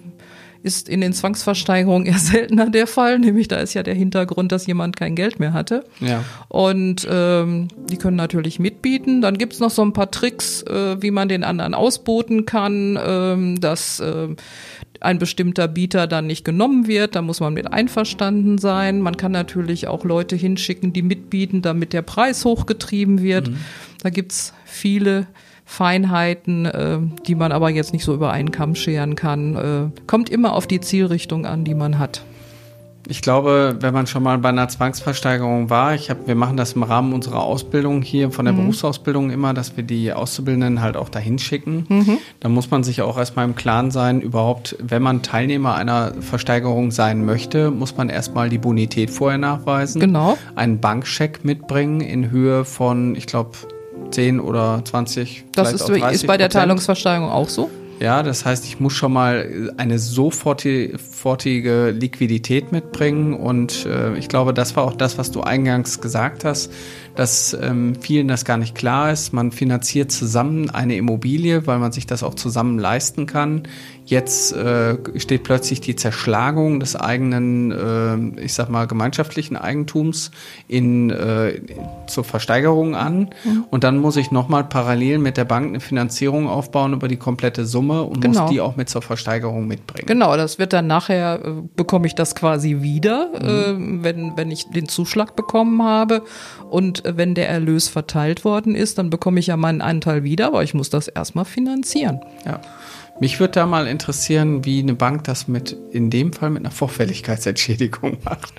ist 0.63 0.89
in 0.89 1.01
den 1.01 1.13
Zwangsversteigerungen 1.13 2.07
eher 2.07 2.17
seltener 2.17 2.69
der 2.69 2.87
Fall, 2.87 3.19
nämlich 3.19 3.47
da 3.47 3.57
ist 3.57 3.73
ja 3.73 3.83
der 3.83 3.95
Hintergrund, 3.95 4.51
dass 4.51 4.67
jemand 4.67 4.97
kein 4.97 5.15
Geld 5.15 5.39
mehr 5.39 5.53
hatte. 5.53 5.85
Ja. 5.99 6.23
Und 6.47 7.07
ähm, 7.09 7.69
die 7.89 7.97
können 7.97 8.17
natürlich 8.17 8.59
mitbieten. 8.59 9.21
Dann 9.21 9.37
gibt's 9.37 9.59
noch 9.59 9.71
so 9.71 9.81
ein 9.81 9.93
paar 9.93 10.11
Tricks, 10.11 10.63
äh, 10.63 11.01
wie 11.01 11.11
man 11.11 11.29
den 11.29 11.43
anderen 11.43 11.73
ausboten 11.73 12.45
kann, 12.45 12.99
ähm, 13.01 13.59
dass 13.59 13.99
äh, 13.99 14.29
ein 15.01 15.17
bestimmter 15.17 15.67
Bieter 15.67 16.07
dann 16.07 16.27
nicht 16.27 16.43
genommen 16.43 16.87
wird, 16.87 17.15
da 17.15 17.21
muss 17.21 17.39
man 17.39 17.53
mit 17.53 17.71
einverstanden 17.71 18.57
sein. 18.57 19.01
Man 19.01 19.15
kann 19.15 19.31
natürlich 19.31 19.87
auch 19.87 20.03
Leute 20.03 20.35
hinschicken, 20.35 20.91
die 20.91 21.01
mitbieten, 21.01 21.61
damit 21.61 21.93
der 21.93 22.01
Preis 22.01 22.43
hochgetrieben 22.43 23.21
wird. 23.21 23.49
Mhm. 23.49 23.57
Da 24.01 24.09
gibt's 24.09 24.53
viele 24.65 25.27
Feinheiten, 25.69 26.65
äh, 26.65 26.97
die 27.27 27.35
man 27.35 27.51
aber 27.51 27.69
jetzt 27.69 27.93
nicht 27.93 28.03
so 28.03 28.15
über 28.15 28.31
einen 28.31 28.49
Kamm 28.49 28.73
scheren 28.73 29.15
kann. 29.15 29.55
Äh, 29.55 30.01
kommt 30.07 30.31
immer 30.31 30.53
auf 30.53 30.65
die 30.65 30.81
Zielrichtung 30.81 31.45
an, 31.45 31.63
die 31.63 31.75
man 31.75 31.99
hat. 31.99 32.23
Ich 33.07 33.21
glaube, 33.21 33.77
wenn 33.79 33.93
man 33.93 34.07
schon 34.07 34.23
mal 34.23 34.39
bei 34.39 34.49
einer 34.49 34.67
Zwangsversteigerung 34.67 35.69
war, 35.69 35.93
ich 35.93 36.09
hab, 36.09 36.27
wir 36.27 36.33
machen 36.33 36.57
das 36.57 36.73
im 36.73 36.81
Rahmen 36.81 37.13
unserer 37.13 37.43
Ausbildung 37.43 38.01
hier 38.01 38.31
von 38.31 38.45
der 38.45 38.53
mhm. 38.55 38.61
Berufsausbildung 38.61 39.29
immer, 39.29 39.53
dass 39.53 39.77
wir 39.77 39.83
die 39.83 40.11
Auszubildenden 40.11 40.81
halt 40.81 40.97
auch 40.97 41.09
dahin 41.09 41.37
schicken. 41.37 41.85
Mhm. 41.87 42.17
Da 42.39 42.49
muss 42.49 42.71
man 42.71 42.83
sich 42.83 43.03
auch 43.03 43.17
erstmal 43.17 43.45
im 43.45 43.55
Klaren 43.55 43.91
sein, 43.91 44.21
überhaupt, 44.21 44.75
wenn 44.81 45.03
man 45.03 45.21
Teilnehmer 45.21 45.75
einer 45.75 46.13
Versteigerung 46.19 46.89
sein 46.89 47.25
möchte, 47.25 47.69
muss 47.69 47.95
man 47.95 48.09
erstmal 48.09 48.49
die 48.49 48.57
Bonität 48.57 49.11
vorher 49.11 49.37
nachweisen. 49.37 50.01
Genau. 50.01 50.35
Einen 50.55 50.79
Bankscheck 50.79 51.45
mitbringen 51.45 52.01
in 52.01 52.31
Höhe 52.31 52.65
von, 52.65 53.15
ich 53.15 53.27
glaube, 53.27 53.51
10 54.11 54.39
oder 54.39 54.81
20. 54.83 55.45
Das 55.53 55.73
ist, 55.73 55.89
ist 55.89 56.27
bei 56.27 56.37
der 56.37 56.49
Teilungsversteigerung 56.49 57.29
auch 57.29 57.49
so? 57.49 57.69
Ja, 57.99 58.23
das 58.23 58.45
heißt, 58.45 58.63
ich 58.63 58.79
muss 58.79 58.93
schon 58.93 59.11
mal 59.11 59.73
eine 59.75 59.99
sofortige 59.99 61.91
Liquidität 61.91 62.71
mitbringen 62.71 63.33
und 63.33 63.85
äh, 63.85 64.17
ich 64.17 64.29
glaube, 64.29 64.53
das 64.53 64.77
war 64.77 64.85
auch 64.85 64.93
das, 64.93 65.17
was 65.17 65.31
du 65.31 65.41
eingangs 65.41 65.99
gesagt 65.99 66.45
hast, 66.45 66.71
dass 67.15 67.57
ähm, 67.61 67.95
vielen 67.99 68.29
das 68.29 68.45
gar 68.45 68.55
nicht 68.55 68.73
klar 68.73 69.11
ist. 69.11 69.33
Man 69.33 69.51
finanziert 69.51 70.13
zusammen 70.13 70.69
eine 70.69 70.95
Immobilie, 70.95 71.67
weil 71.67 71.79
man 71.79 71.91
sich 71.91 72.07
das 72.07 72.23
auch 72.23 72.35
zusammen 72.35 72.79
leisten 72.79 73.25
kann. 73.25 73.63
Jetzt 74.09 74.53
äh, 74.53 74.97
steht 75.19 75.43
plötzlich 75.43 75.81
die 75.81 75.95
Zerschlagung 75.95 76.79
des 76.79 76.95
eigenen, 76.95 77.71
äh, 78.37 78.41
ich 78.41 78.55
sag 78.55 78.67
mal, 78.69 78.87
gemeinschaftlichen 78.87 79.55
Eigentums 79.55 80.31
in, 80.67 81.11
äh, 81.11 81.61
zur 82.07 82.23
Versteigerung 82.23 82.95
an. 82.95 83.29
Mhm. 83.43 83.65
Und 83.69 83.83
dann 83.83 83.99
muss 83.99 84.17
ich 84.17 84.31
nochmal 84.31 84.63
parallel 84.63 85.19
mit 85.19 85.37
der 85.37 85.45
Bank 85.45 85.67
eine 85.67 85.79
Finanzierung 85.79 86.47
aufbauen 86.47 86.93
über 86.93 87.07
die 87.07 87.17
komplette 87.17 87.67
Summe 87.67 88.01
und 88.01 88.21
genau. 88.21 88.41
muss 88.41 88.49
die 88.49 88.61
auch 88.61 88.75
mit 88.75 88.89
zur 88.89 89.03
Versteigerung 89.03 89.67
mitbringen. 89.67 90.07
Genau, 90.07 90.35
das 90.35 90.57
wird 90.57 90.73
dann 90.73 90.87
nachher, 90.87 91.45
äh, 91.45 91.51
bekomme 91.75 92.07
ich 92.07 92.15
das 92.15 92.33
quasi 92.33 92.81
wieder, 92.81 93.27
mhm. 93.27 93.99
äh, 93.99 94.03
wenn, 94.03 94.37
wenn 94.37 94.49
ich 94.49 94.71
den 94.71 94.87
Zuschlag 94.87 95.35
bekommen 95.35 95.83
habe. 95.83 96.23
Und 96.67 97.05
äh, 97.05 97.15
wenn 97.15 97.35
der 97.35 97.47
Erlös 97.47 97.89
verteilt 97.89 98.43
worden 98.43 98.73
ist, 98.73 98.97
dann 98.97 99.11
bekomme 99.11 99.39
ich 99.39 99.45
ja 99.45 99.55
meinen 99.55 99.81
Anteil 99.81 100.23
wieder, 100.23 100.47
aber 100.47 100.63
ich 100.63 100.73
muss 100.73 100.89
das 100.89 101.07
erstmal 101.07 101.45
finanzieren. 101.45 102.21
Ja. 102.43 102.59
Mich 103.21 103.39
würde 103.39 103.51
da 103.51 103.65
mal 103.65 103.85
interessieren, 103.87 104.63
wie 104.63 104.79
eine 104.79 104.93
Bank 104.93 105.25
das 105.25 105.49
mit, 105.49 105.75
in 105.91 106.09
dem 106.09 106.31
Fall 106.31 106.49
mit 106.49 106.63
einer 106.63 106.71
Vorfälligkeitsentschädigung 106.71 108.19
macht. 108.23 108.53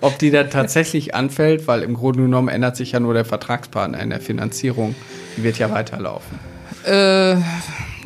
Ob 0.00 0.18
die 0.18 0.30
da 0.30 0.44
tatsächlich 0.44 1.14
anfällt, 1.14 1.66
weil 1.66 1.82
im 1.82 1.94
Grunde 1.94 2.22
genommen 2.22 2.48
ändert 2.48 2.76
sich 2.76 2.92
ja 2.92 3.00
nur 3.00 3.14
der 3.14 3.24
Vertragspartner 3.24 3.98
in 3.98 4.10
der 4.10 4.20
Finanzierung. 4.20 4.94
Die 5.36 5.42
wird 5.42 5.58
ja 5.58 5.70
weiterlaufen. 5.72 6.38
Äh, 6.84 7.36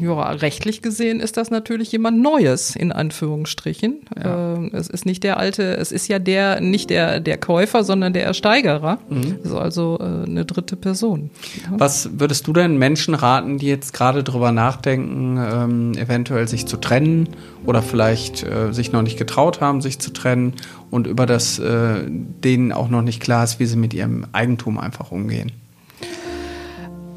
ja, 0.01 0.31
rechtlich 0.31 0.83
gesehen 0.83 1.21
ist 1.21 1.37
das 1.37 1.51
natürlich 1.51 1.93
jemand 1.93 2.21
Neues, 2.21 2.75
in 2.77 2.93
Anführungsstrichen. 2.93 4.01
Ja. 4.17 4.55
Äh, 4.55 4.71
es 4.73 4.89
ist 4.89 5.07
nicht 5.07 5.23
der 5.23 5.39
alte, 5.39 5.77
es 5.77 5.93
ist 5.93 6.09
ja 6.09 6.19
der, 6.19 6.61
nicht 6.61 6.91
der, 6.91 7.21
der 7.21 7.39
Käufer, 7.39 7.85
sondern 7.85 8.13
der 8.13 8.25
Ersteigerer. 8.25 8.99
Mhm. 9.09 9.39
ist 9.43 9.53
also 9.53 9.99
äh, 10.01 10.29
eine 10.29 10.45
dritte 10.45 10.77
Person. 10.77 11.31
Ja. 11.65 11.79
Was 11.79 12.19
würdest 12.19 12.47
du 12.47 12.53
denn 12.53 12.79
Menschen 12.79 13.15
raten, 13.15 13.59
die 13.59 13.67
jetzt 13.67 13.93
gerade 13.93 14.25
drüber 14.25 14.53
nachdenken, 14.53 15.39
ähm, 15.39 15.93
eventuell 15.95 16.49
sich 16.49 16.67
zu 16.67 16.77
trennen 16.77 17.29
oder 17.67 17.83
vielleicht 17.83 18.43
äh, 18.43 18.73
sich 18.73 18.93
noch 18.93 19.03
nicht 19.03 19.19
getraut 19.19 19.61
haben, 19.61 19.81
sich 19.81 19.99
zu 19.99 20.13
trennen 20.13 20.55
und 20.91 21.07
über 21.07 21.27
das 21.27 21.59
äh, 21.59 22.03
denen 22.09 22.73
auch 22.73 22.89
noch 22.89 23.03
nicht 23.03 23.21
klar 23.21 23.45
ist, 23.45 23.61
wie 23.61 23.67
sie 23.67 23.77
mit 23.77 23.95
ihrem 23.95 24.27
Eigentum 24.33 24.79
einfach 24.79 25.11
umgehen? 25.11 25.53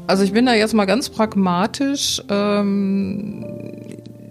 Also 0.06 0.22
ich 0.22 0.32
bin 0.32 0.44
da 0.46 0.54
jetzt 0.54 0.74
mal 0.74 0.84
ganz 0.84 1.08
pragmatisch. 1.08 2.22
Ähm, 2.28 3.44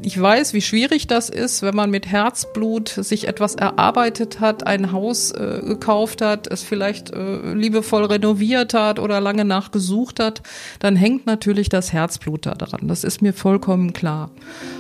ich 0.06 0.20
weiß, 0.20 0.54
wie 0.54 0.62
schwierig 0.62 1.08
das 1.08 1.30
ist, 1.30 1.64
wenn 1.64 1.76
man 1.76 1.90
mit 1.90 2.08
Herzblut 2.08 2.90
sich 2.90 3.28
etwas 3.28 3.56
erarbeitet 3.56 4.40
hat, 4.40 4.68
ein 4.68 4.92
Haus 4.92 5.32
äh, 5.32 5.62
gekauft 5.66 6.22
hat, 6.22 6.46
es 6.52 6.62
vielleicht 6.62 7.12
äh, 7.12 7.54
liebevoll 7.54 8.06
renoviert 8.06 8.74
hat 8.74 9.00
oder 9.00 9.22
lange 9.22 9.46
nachgesucht 9.46 10.20
hat, 10.20 10.42
dann 10.80 10.96
hängt 10.96 11.26
natürlich 11.26 11.70
das 11.70 11.94
Herzblut 11.94 12.46
da 12.46 12.54
dran. 12.54 12.88
Das 12.88 13.04
ist 13.04 13.22
mir 13.22 13.34
vollkommen 13.34 13.94
klar. 13.94 14.30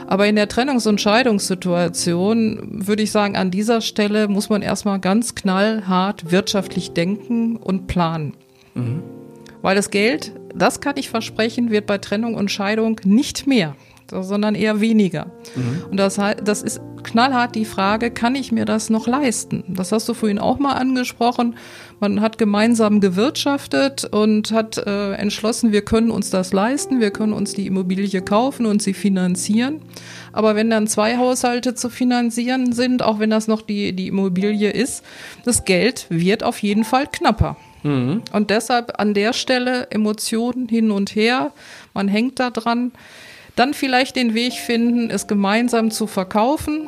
Aber 0.08 0.27
in 0.27 0.36
der 0.36 0.49
Trennungs- 0.49 0.88
und 0.88 0.99
Scheidungssituation 0.99 2.86
würde 2.86 3.03
ich 3.03 3.12
sagen, 3.12 3.38
an 3.38 3.49
dieser 3.49 3.82
Stelle 3.82 4.27
muss 4.27 4.49
man 4.49 4.62
erstmal 4.62 4.99
ganz 4.99 5.36
knallhart 5.36 6.32
wirtschaftlich 6.32 6.91
denken 6.91 7.56
und 7.56 7.88
planen. 7.88 8.34
Mhm. 8.75 9.23
Weil 9.63 9.76
das 9.76 9.89
Geld, 9.89 10.34
das 10.54 10.80
kann 10.80 10.97
ich 10.97 11.10
versprechen, 11.10 11.71
wird 11.71 11.88
bei 11.88 11.97
Trennung 11.97 12.36
und 12.36 12.52
Scheidung 12.52 13.02
nicht 13.04 13.47
mehr 13.47 13.76
sondern 14.21 14.56
eher 14.56 14.80
weniger. 14.80 15.32
Mhm. 15.56 15.86
Und 15.89 15.97
das, 15.97 16.19
das 16.43 16.62
ist 16.62 16.82
knallhart 17.04 17.56
die 17.56 17.65
Frage, 17.65 18.12
kann 18.12 18.36
ich 18.36 18.52
mir 18.52 18.65
das 18.65 18.89
noch 18.89 19.08
leisten? 19.08 19.63
Das 19.67 19.91
hast 19.91 20.08
du 20.08 20.13
vorhin 20.13 20.39
auch 20.39 20.60
mal 20.60 20.73
angesprochen. 20.73 21.56
Man 21.99 22.21
hat 22.21 22.38
gemeinsam 22.38 23.02
gewirtschaftet 23.02 24.06
und 24.06 24.52
hat 24.52 24.78
äh, 24.78 25.13
entschlossen, 25.13 25.71
wir 25.71 25.84
können 25.84 26.12
uns 26.12 26.30
das 26.30 26.54
leisten, 26.54 26.99
wir 26.99 27.12
können 27.12 27.34
uns 27.34 27.54
die 27.54 27.67
Immobilie 27.67 28.21
kaufen 28.21 28.65
und 28.65 28.82
sie 28.82 28.93
finanzieren. 28.93 29.82
Aber 30.32 30.56
wenn 30.56 30.69
dann 30.69 30.88
zwei 30.88 31.17
Haushalte 31.17 31.76
zu 31.76 31.89
finanzieren 31.89 32.71
sind, 32.73 33.04
auch 33.04 33.19
wenn 33.19 33.30
das 33.30 33.47
noch 33.47 33.62
die, 33.62 33.93
die 33.93 34.08
Immobilie 34.08 34.69
ist, 34.69 35.04
das 35.43 35.65
Geld 35.65 36.08
wird 36.10 36.43
auf 36.43 36.60
jeden 36.60 36.84
Fall 36.84 37.08
knapper. 37.12 37.58
Mhm. 37.84 38.24
Und 38.32 38.50
deshalb 38.50 39.00
an 39.00 39.13
der 39.13 39.34
Stelle 39.34 39.88
Emotionen 39.91 40.67
hin 40.67 40.91
und 40.91 41.15
her, 41.15 41.52
man 41.93 42.08
hängt 42.08 42.39
da 42.39 42.50
dran. 42.50 42.91
Dann 43.56 43.74
vielleicht 43.74 44.15
den 44.15 44.34
Weg 44.34 44.54
finden, 44.54 45.10
es 45.10 45.28
gemeinsam 45.28 45.91
zu 45.91 46.08
verkaufen. 46.08 46.88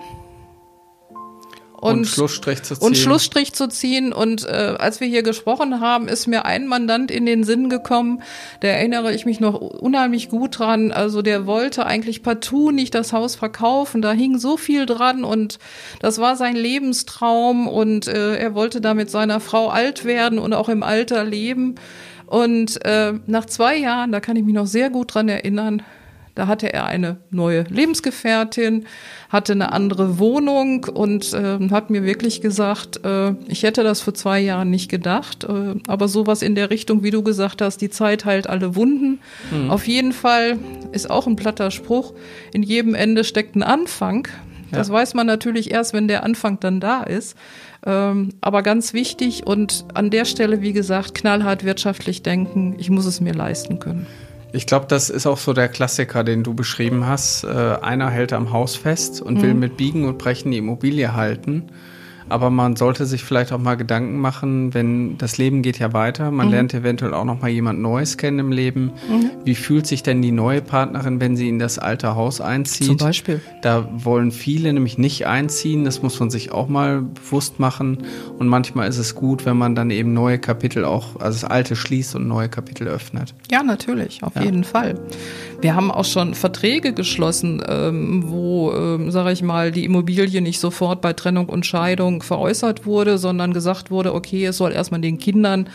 Und, 1.85 1.99
und 1.99 2.07
Schlussstrich 2.07 2.63
zu 2.63 2.75
ziehen. 2.75 2.87
Und 2.87 2.97
Schlussstrich 2.97 3.53
zu 3.53 3.67
ziehen. 3.67 4.11
Und 4.11 4.43
äh, 4.43 4.75
als 4.79 4.99
wir 4.99 5.07
hier 5.07 5.21
gesprochen 5.21 5.81
haben, 5.81 6.07
ist 6.07 6.25
mir 6.25 6.45
ein 6.45 6.65
Mandant 6.65 7.11
in 7.11 7.27
den 7.27 7.43
Sinn 7.43 7.69
gekommen, 7.69 8.23
da 8.61 8.69
erinnere 8.69 9.13
ich 9.13 9.25
mich 9.25 9.39
noch 9.39 9.61
unheimlich 9.61 10.29
gut 10.29 10.57
dran. 10.57 10.91
Also 10.91 11.21
der 11.21 11.45
wollte 11.45 11.85
eigentlich 11.85 12.23
partout 12.23 12.71
nicht 12.71 12.95
das 12.95 13.13
Haus 13.13 13.35
verkaufen. 13.35 14.01
Da 14.01 14.13
hing 14.13 14.39
so 14.39 14.57
viel 14.57 14.87
dran 14.87 15.23
und 15.23 15.59
das 15.99 16.17
war 16.17 16.35
sein 16.35 16.55
Lebenstraum 16.55 17.67
und 17.67 18.07
äh, 18.07 18.35
er 18.35 18.55
wollte 18.55 18.81
da 18.81 18.95
mit 18.95 19.11
seiner 19.11 19.39
Frau 19.39 19.69
alt 19.69 20.05
werden 20.05 20.39
und 20.39 20.53
auch 20.53 20.69
im 20.69 20.81
Alter 20.81 21.23
leben. 21.23 21.75
Und 22.25 22.83
äh, 22.83 23.13
nach 23.27 23.45
zwei 23.45 23.77
Jahren, 23.77 24.11
da 24.11 24.19
kann 24.19 24.35
ich 24.35 24.43
mich 24.43 24.55
noch 24.55 24.65
sehr 24.65 24.89
gut 24.89 25.13
dran 25.13 25.29
erinnern, 25.29 25.83
da 26.35 26.47
hatte 26.47 26.71
er 26.71 26.85
eine 26.85 27.17
neue 27.31 27.63
Lebensgefährtin, 27.63 28.85
hatte 29.29 29.53
eine 29.53 29.71
andere 29.71 30.19
Wohnung 30.19 30.83
und 30.83 31.33
äh, 31.33 31.69
hat 31.71 31.89
mir 31.89 32.03
wirklich 32.03 32.41
gesagt, 32.41 33.03
äh, 33.05 33.31
ich 33.47 33.63
hätte 33.63 33.83
das 33.83 34.01
vor 34.01 34.13
zwei 34.13 34.41
Jahren 34.41 34.69
nicht 34.69 34.89
gedacht, 34.89 35.45
äh, 35.45 35.75
aber 35.87 36.07
sowas 36.07 36.41
in 36.41 36.55
der 36.55 36.69
Richtung, 36.69 37.03
wie 37.03 37.11
du 37.11 37.23
gesagt 37.23 37.61
hast, 37.61 37.77
die 37.77 37.89
Zeit 37.89 38.25
heilt 38.25 38.47
alle 38.47 38.75
Wunden. 38.75 39.19
Mhm. 39.49 39.71
Auf 39.71 39.87
jeden 39.87 40.11
Fall 40.11 40.59
ist 40.91 41.09
auch 41.09 41.25
ein 41.25 41.37
platter 41.37 41.71
Spruch, 41.71 42.13
in 42.53 42.63
jedem 42.63 42.95
Ende 42.95 43.23
steckt 43.23 43.55
ein 43.55 43.63
Anfang. 43.63 44.27
Ja. 44.71 44.79
Das 44.79 44.89
weiß 44.89 45.13
man 45.13 45.27
natürlich 45.27 45.71
erst, 45.71 45.93
wenn 45.93 46.07
der 46.07 46.23
Anfang 46.23 46.59
dann 46.59 46.79
da 46.79 47.03
ist. 47.03 47.37
Ähm, 47.85 48.29
aber 48.41 48.63
ganz 48.63 48.93
wichtig 48.93 49.45
und 49.45 49.85
an 49.93 50.09
der 50.09 50.25
Stelle, 50.25 50.61
wie 50.61 50.73
gesagt, 50.73 51.13
knallhart 51.13 51.63
wirtschaftlich 51.63 52.23
denken, 52.23 52.75
ich 52.77 52.89
muss 52.89 53.05
es 53.05 53.21
mir 53.21 53.33
leisten 53.33 53.79
können. 53.79 54.07
Ich 54.55 54.65
glaube, 54.65 54.85
das 54.87 55.09
ist 55.09 55.27
auch 55.27 55.37
so 55.37 55.51
der 55.51 55.67
Klassiker, 55.67 56.23
den 56.23 56.41
du 56.41 56.53
beschrieben 56.53 57.05
hast. 57.05 57.43
Äh, 57.43 57.47
einer 57.49 58.09
hält 58.09 58.31
am 58.31 58.53
Haus 58.53 58.77
fest 58.77 59.21
und 59.21 59.35
mhm. 59.35 59.41
will 59.41 59.53
mit 59.53 59.75
Biegen 59.75 60.05
und 60.05 60.17
Brechen 60.17 60.51
die 60.51 60.57
Immobilie 60.59 61.13
halten. 61.13 61.63
Aber 62.27 62.49
man 62.49 62.75
sollte 62.75 63.05
sich 63.05 63.23
vielleicht 63.23 63.51
auch 63.51 63.59
mal 63.59 63.75
Gedanken 63.75 64.19
machen, 64.19 64.73
wenn 64.73 65.17
das 65.17 65.37
Leben 65.37 65.61
geht 65.61 65.79
ja 65.79 65.93
weiter, 65.93 66.31
man 66.31 66.47
mhm. 66.47 66.53
lernt 66.53 66.73
eventuell 66.73 67.13
auch 67.13 67.25
noch 67.25 67.41
mal 67.41 67.49
jemand 67.49 67.79
Neues 67.79 68.17
kennen 68.17 68.39
im 68.39 68.51
Leben. 68.51 68.91
Mhm. 69.09 69.31
Wie 69.43 69.55
fühlt 69.55 69.85
sich 69.85 70.01
denn 70.01 70.21
die 70.21 70.31
neue 70.31 70.61
Partnerin, 70.61 71.19
wenn 71.19 71.37
sie 71.37 71.47
in 71.47 71.59
das 71.59 71.77
alte 71.77 72.15
Haus 72.15 72.41
einzieht? 72.41 72.87
Zum 72.87 72.97
Beispiel. 72.97 73.41
Da 73.61 73.87
wollen 73.95 74.31
viele 74.31 74.73
nämlich 74.73 74.97
nicht 74.97 75.27
einziehen. 75.27 75.85
Das 75.85 76.01
muss 76.01 76.19
man 76.19 76.29
sich 76.29 76.51
auch 76.51 76.67
mal 76.67 77.01
bewusst 77.01 77.59
machen. 77.59 77.99
Und 78.39 78.47
manchmal 78.47 78.89
ist 78.89 78.97
es 78.97 79.13
gut, 79.13 79.45
wenn 79.45 79.57
man 79.57 79.75
dann 79.75 79.91
eben 79.91 80.13
neue 80.13 80.39
Kapitel 80.39 80.83
auch, 80.83 81.19
also 81.19 81.41
das 81.41 81.43
alte 81.43 81.75
schließt 81.75 82.15
und 82.15 82.27
neue 82.27 82.49
Kapitel 82.49 82.87
öffnet. 82.87 83.35
Ja, 83.51 83.61
natürlich, 83.61 84.23
auf 84.23 84.35
ja. 84.35 84.43
jeden 84.43 84.63
Fall. 84.63 84.99
Wir 85.61 85.75
haben 85.75 85.91
auch 85.91 86.05
schon 86.05 86.33
Verträge 86.33 86.93
geschlossen, 86.93 87.63
ähm, 87.67 88.25
wo, 88.27 88.73
ähm, 88.73 89.11
sage 89.11 89.31
ich 89.31 89.41
mal, 89.41 89.71
die 89.71 89.85
Immobilie 89.85 90.41
nicht 90.41 90.59
sofort 90.59 91.01
bei 91.01 91.13
Trennung 91.13 91.49
und 91.49 91.65
Scheidung 91.65 92.14
veräußert 92.21 92.85
wurde, 92.85 93.17
sondern 93.17 93.53
gesagt 93.53 93.91
wurde, 93.91 94.13
okay, 94.13 94.45
es 94.45 94.57
soll 94.57 94.71
erstmal 94.71 95.01
den 95.01 95.17
Kindern 95.17 95.69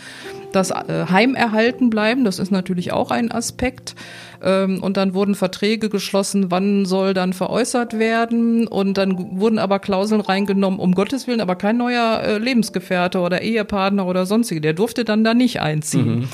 das 0.51 0.71
äh, 0.71 1.05
Heim 1.09 1.35
erhalten 1.35 1.89
bleiben. 1.89 2.25
Das 2.25 2.39
ist 2.39 2.51
natürlich 2.51 2.91
auch 2.91 3.11
ein 3.11 3.31
Aspekt. 3.31 3.95
Ähm, 4.43 4.83
und 4.83 4.97
dann 4.97 5.13
wurden 5.13 5.35
Verträge 5.35 5.89
geschlossen, 5.89 6.51
wann 6.51 6.85
soll 6.85 7.13
dann 7.13 7.33
veräußert 7.33 7.97
werden. 7.99 8.67
Und 8.67 8.97
dann 8.97 9.39
wurden 9.39 9.59
aber 9.59 9.79
Klauseln 9.79 10.21
reingenommen, 10.21 10.79
um 10.79 10.93
Gottes 10.93 11.27
Willen, 11.27 11.41
aber 11.41 11.55
kein 11.55 11.77
neuer 11.77 12.21
äh, 12.23 12.37
Lebensgefährte 12.37 13.19
oder 13.19 13.41
Ehepartner 13.41 14.05
oder 14.05 14.25
sonstige. 14.25 14.61
Der 14.61 14.73
durfte 14.73 15.05
dann 15.05 15.23
da 15.23 15.33
nicht 15.33 15.61
einziehen. 15.61 16.19
Mhm 16.19 16.29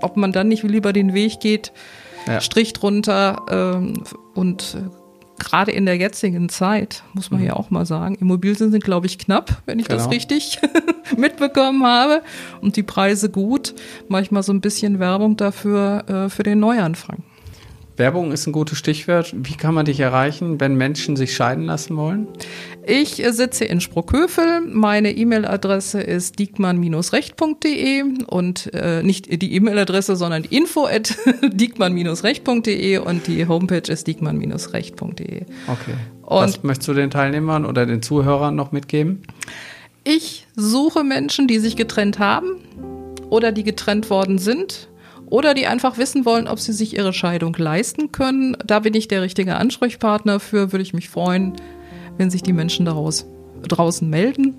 ob 0.00 0.16
man 0.16 0.32
dann 0.32 0.48
nicht 0.48 0.62
lieber 0.62 0.92
den 0.92 1.14
Weg 1.14 1.40
geht, 1.40 1.72
ja. 2.26 2.40
Strich 2.40 2.72
drunter 2.72 3.46
ähm, 3.50 4.02
und 4.34 4.76
gerade 5.38 5.72
in 5.72 5.86
der 5.86 5.96
jetzigen 5.96 6.48
Zeit, 6.48 7.02
muss 7.12 7.30
man 7.30 7.40
mhm. 7.40 7.46
ja 7.46 7.52
auch 7.54 7.70
mal 7.70 7.86
sagen, 7.86 8.14
Immobilien 8.16 8.70
sind, 8.70 8.82
glaube 8.82 9.06
ich, 9.06 9.18
knapp, 9.18 9.62
wenn 9.66 9.78
ich 9.78 9.86
genau. 9.86 9.98
das 9.98 10.10
richtig 10.10 10.60
mitbekommen 11.16 11.84
habe. 11.84 12.22
Und 12.60 12.76
die 12.76 12.82
Preise 12.82 13.30
gut. 13.30 13.74
Manchmal 14.08 14.42
so 14.42 14.52
ein 14.52 14.60
bisschen 14.60 14.98
Werbung 14.98 15.36
dafür 15.36 16.04
äh, 16.08 16.28
für 16.28 16.42
den 16.42 16.60
Neuanfang. 16.60 17.22
Werbung 17.96 18.32
ist 18.32 18.46
ein 18.46 18.52
gutes 18.52 18.78
Stichwort. 18.78 19.32
Wie 19.34 19.54
kann 19.54 19.74
man 19.74 19.86
dich 19.86 20.00
erreichen, 20.00 20.60
wenn 20.60 20.74
Menschen 20.74 21.16
sich 21.16 21.34
scheiden 21.34 21.64
lassen 21.64 21.96
wollen? 21.96 22.28
Ich 22.86 23.22
sitze 23.30 23.64
in 23.64 23.80
Sprockhövel. 23.80 24.60
Meine 24.60 25.16
E-Mail-Adresse 25.16 26.00
ist 26.00 26.38
diekmann-recht.de 26.38 28.04
und 28.26 28.70
äh, 28.74 29.02
nicht 29.02 29.42
die 29.42 29.54
E-Mail-Adresse, 29.54 30.16
sondern 30.16 30.42
die 30.42 30.54
info 30.54 30.86
at 30.86 31.16
diekmann-recht.de 31.42 32.98
und 32.98 33.26
die 33.26 33.48
Homepage 33.48 33.90
ist 33.90 34.06
diekmann-recht.de. 34.06 35.42
Okay. 35.66 35.94
Und 36.22 36.36
Was 36.36 36.62
möchtest 36.62 36.88
du 36.88 36.94
den 36.94 37.10
Teilnehmern 37.10 37.64
oder 37.64 37.86
den 37.86 38.02
Zuhörern 38.02 38.54
noch 38.54 38.72
mitgeben? 38.72 39.22
Ich 40.04 40.46
suche 40.54 41.02
Menschen, 41.02 41.48
die 41.48 41.58
sich 41.58 41.76
getrennt 41.76 42.18
haben 42.18 42.60
oder 43.30 43.52
die 43.52 43.64
getrennt 43.64 44.10
worden 44.10 44.38
sind 44.38 44.88
oder 45.28 45.54
die 45.54 45.66
einfach 45.66 45.98
wissen 45.98 46.24
wollen, 46.24 46.48
ob 46.48 46.60
sie 46.60 46.72
sich 46.72 46.96
ihre 46.96 47.12
Scheidung 47.12 47.54
leisten 47.58 48.12
können. 48.12 48.56
Da 48.64 48.80
bin 48.80 48.94
ich 48.94 49.08
der 49.08 49.22
richtige 49.22 49.56
Ansprechpartner 49.56 50.40
für, 50.40 50.72
würde 50.72 50.82
ich 50.82 50.94
mich 50.94 51.08
freuen, 51.08 51.54
wenn 52.16 52.30
sich 52.30 52.42
die 52.42 52.52
Menschen 52.52 52.86
daraus 52.86 53.26
draußen 53.62 54.08
melden. 54.08 54.54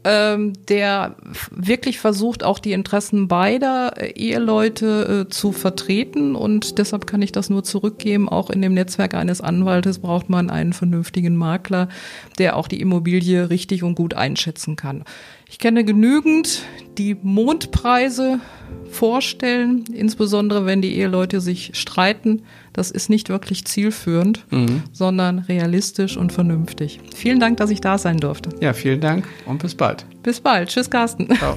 ähm, 0.05 0.53
der 0.68 1.16
wirklich 1.50 1.98
versucht, 1.98 2.44
auch 2.44 2.59
die 2.59 2.72
Interessen 2.72 3.27
beider 3.27 3.94
äh, 3.96 4.12
Eheleute 4.12 5.27
äh, 5.27 5.31
zu 5.31 5.53
vertreten. 5.53 6.37
Und 6.37 6.79
deshalb 6.79 7.07
kann 7.07 7.22
ich 7.22 7.33
das 7.33 7.48
nur 7.48 7.64
zurückgeben. 7.64 8.29
Auch 8.29 8.50
in 8.50 8.61
dem 8.61 8.74
Netzwerk 8.74 9.14
eines 9.14 9.40
Anwaltes 9.40 9.98
braucht 10.00 10.29
man 10.29 10.50
einen 10.50 10.74
vernünftigen 10.74 11.37
Makler, 11.37 11.88
der 12.38 12.57
auch 12.57 12.68
die 12.68 12.81
Immobilie 12.81 13.48
richtig 13.48 13.83
und 13.83 13.94
gut 13.94 14.12
einschätzen 14.12 14.77
kann. 14.77 15.05
Ich 15.54 15.58
kenne 15.58 15.84
genügend, 15.84 16.62
die 16.98 17.16
Mondpreise 17.22 18.40
vorstellen, 18.90 19.84
insbesondere 19.94 20.66
wenn 20.66 20.82
die 20.82 20.96
Eheleute 20.96 21.40
sich 21.40 21.70
streiten. 21.74 22.42
Das 22.72 22.90
ist 22.90 23.08
nicht 23.08 23.28
wirklich 23.28 23.64
zielführend, 23.64 24.44
mhm. 24.50 24.82
sondern 24.90 25.38
realistisch 25.38 26.16
und 26.16 26.32
vernünftig. 26.32 26.98
Vielen 27.14 27.38
Dank, 27.38 27.58
dass 27.58 27.70
ich 27.70 27.80
da 27.80 27.98
sein 27.98 28.16
durfte. 28.16 28.50
Ja, 28.60 28.72
vielen 28.72 29.00
Dank 29.00 29.28
und 29.46 29.62
bis 29.62 29.76
bald. 29.76 30.04
Bis 30.24 30.40
bald. 30.40 30.70
Tschüss, 30.70 30.90
Carsten. 30.90 31.32
Ciao. 31.36 31.56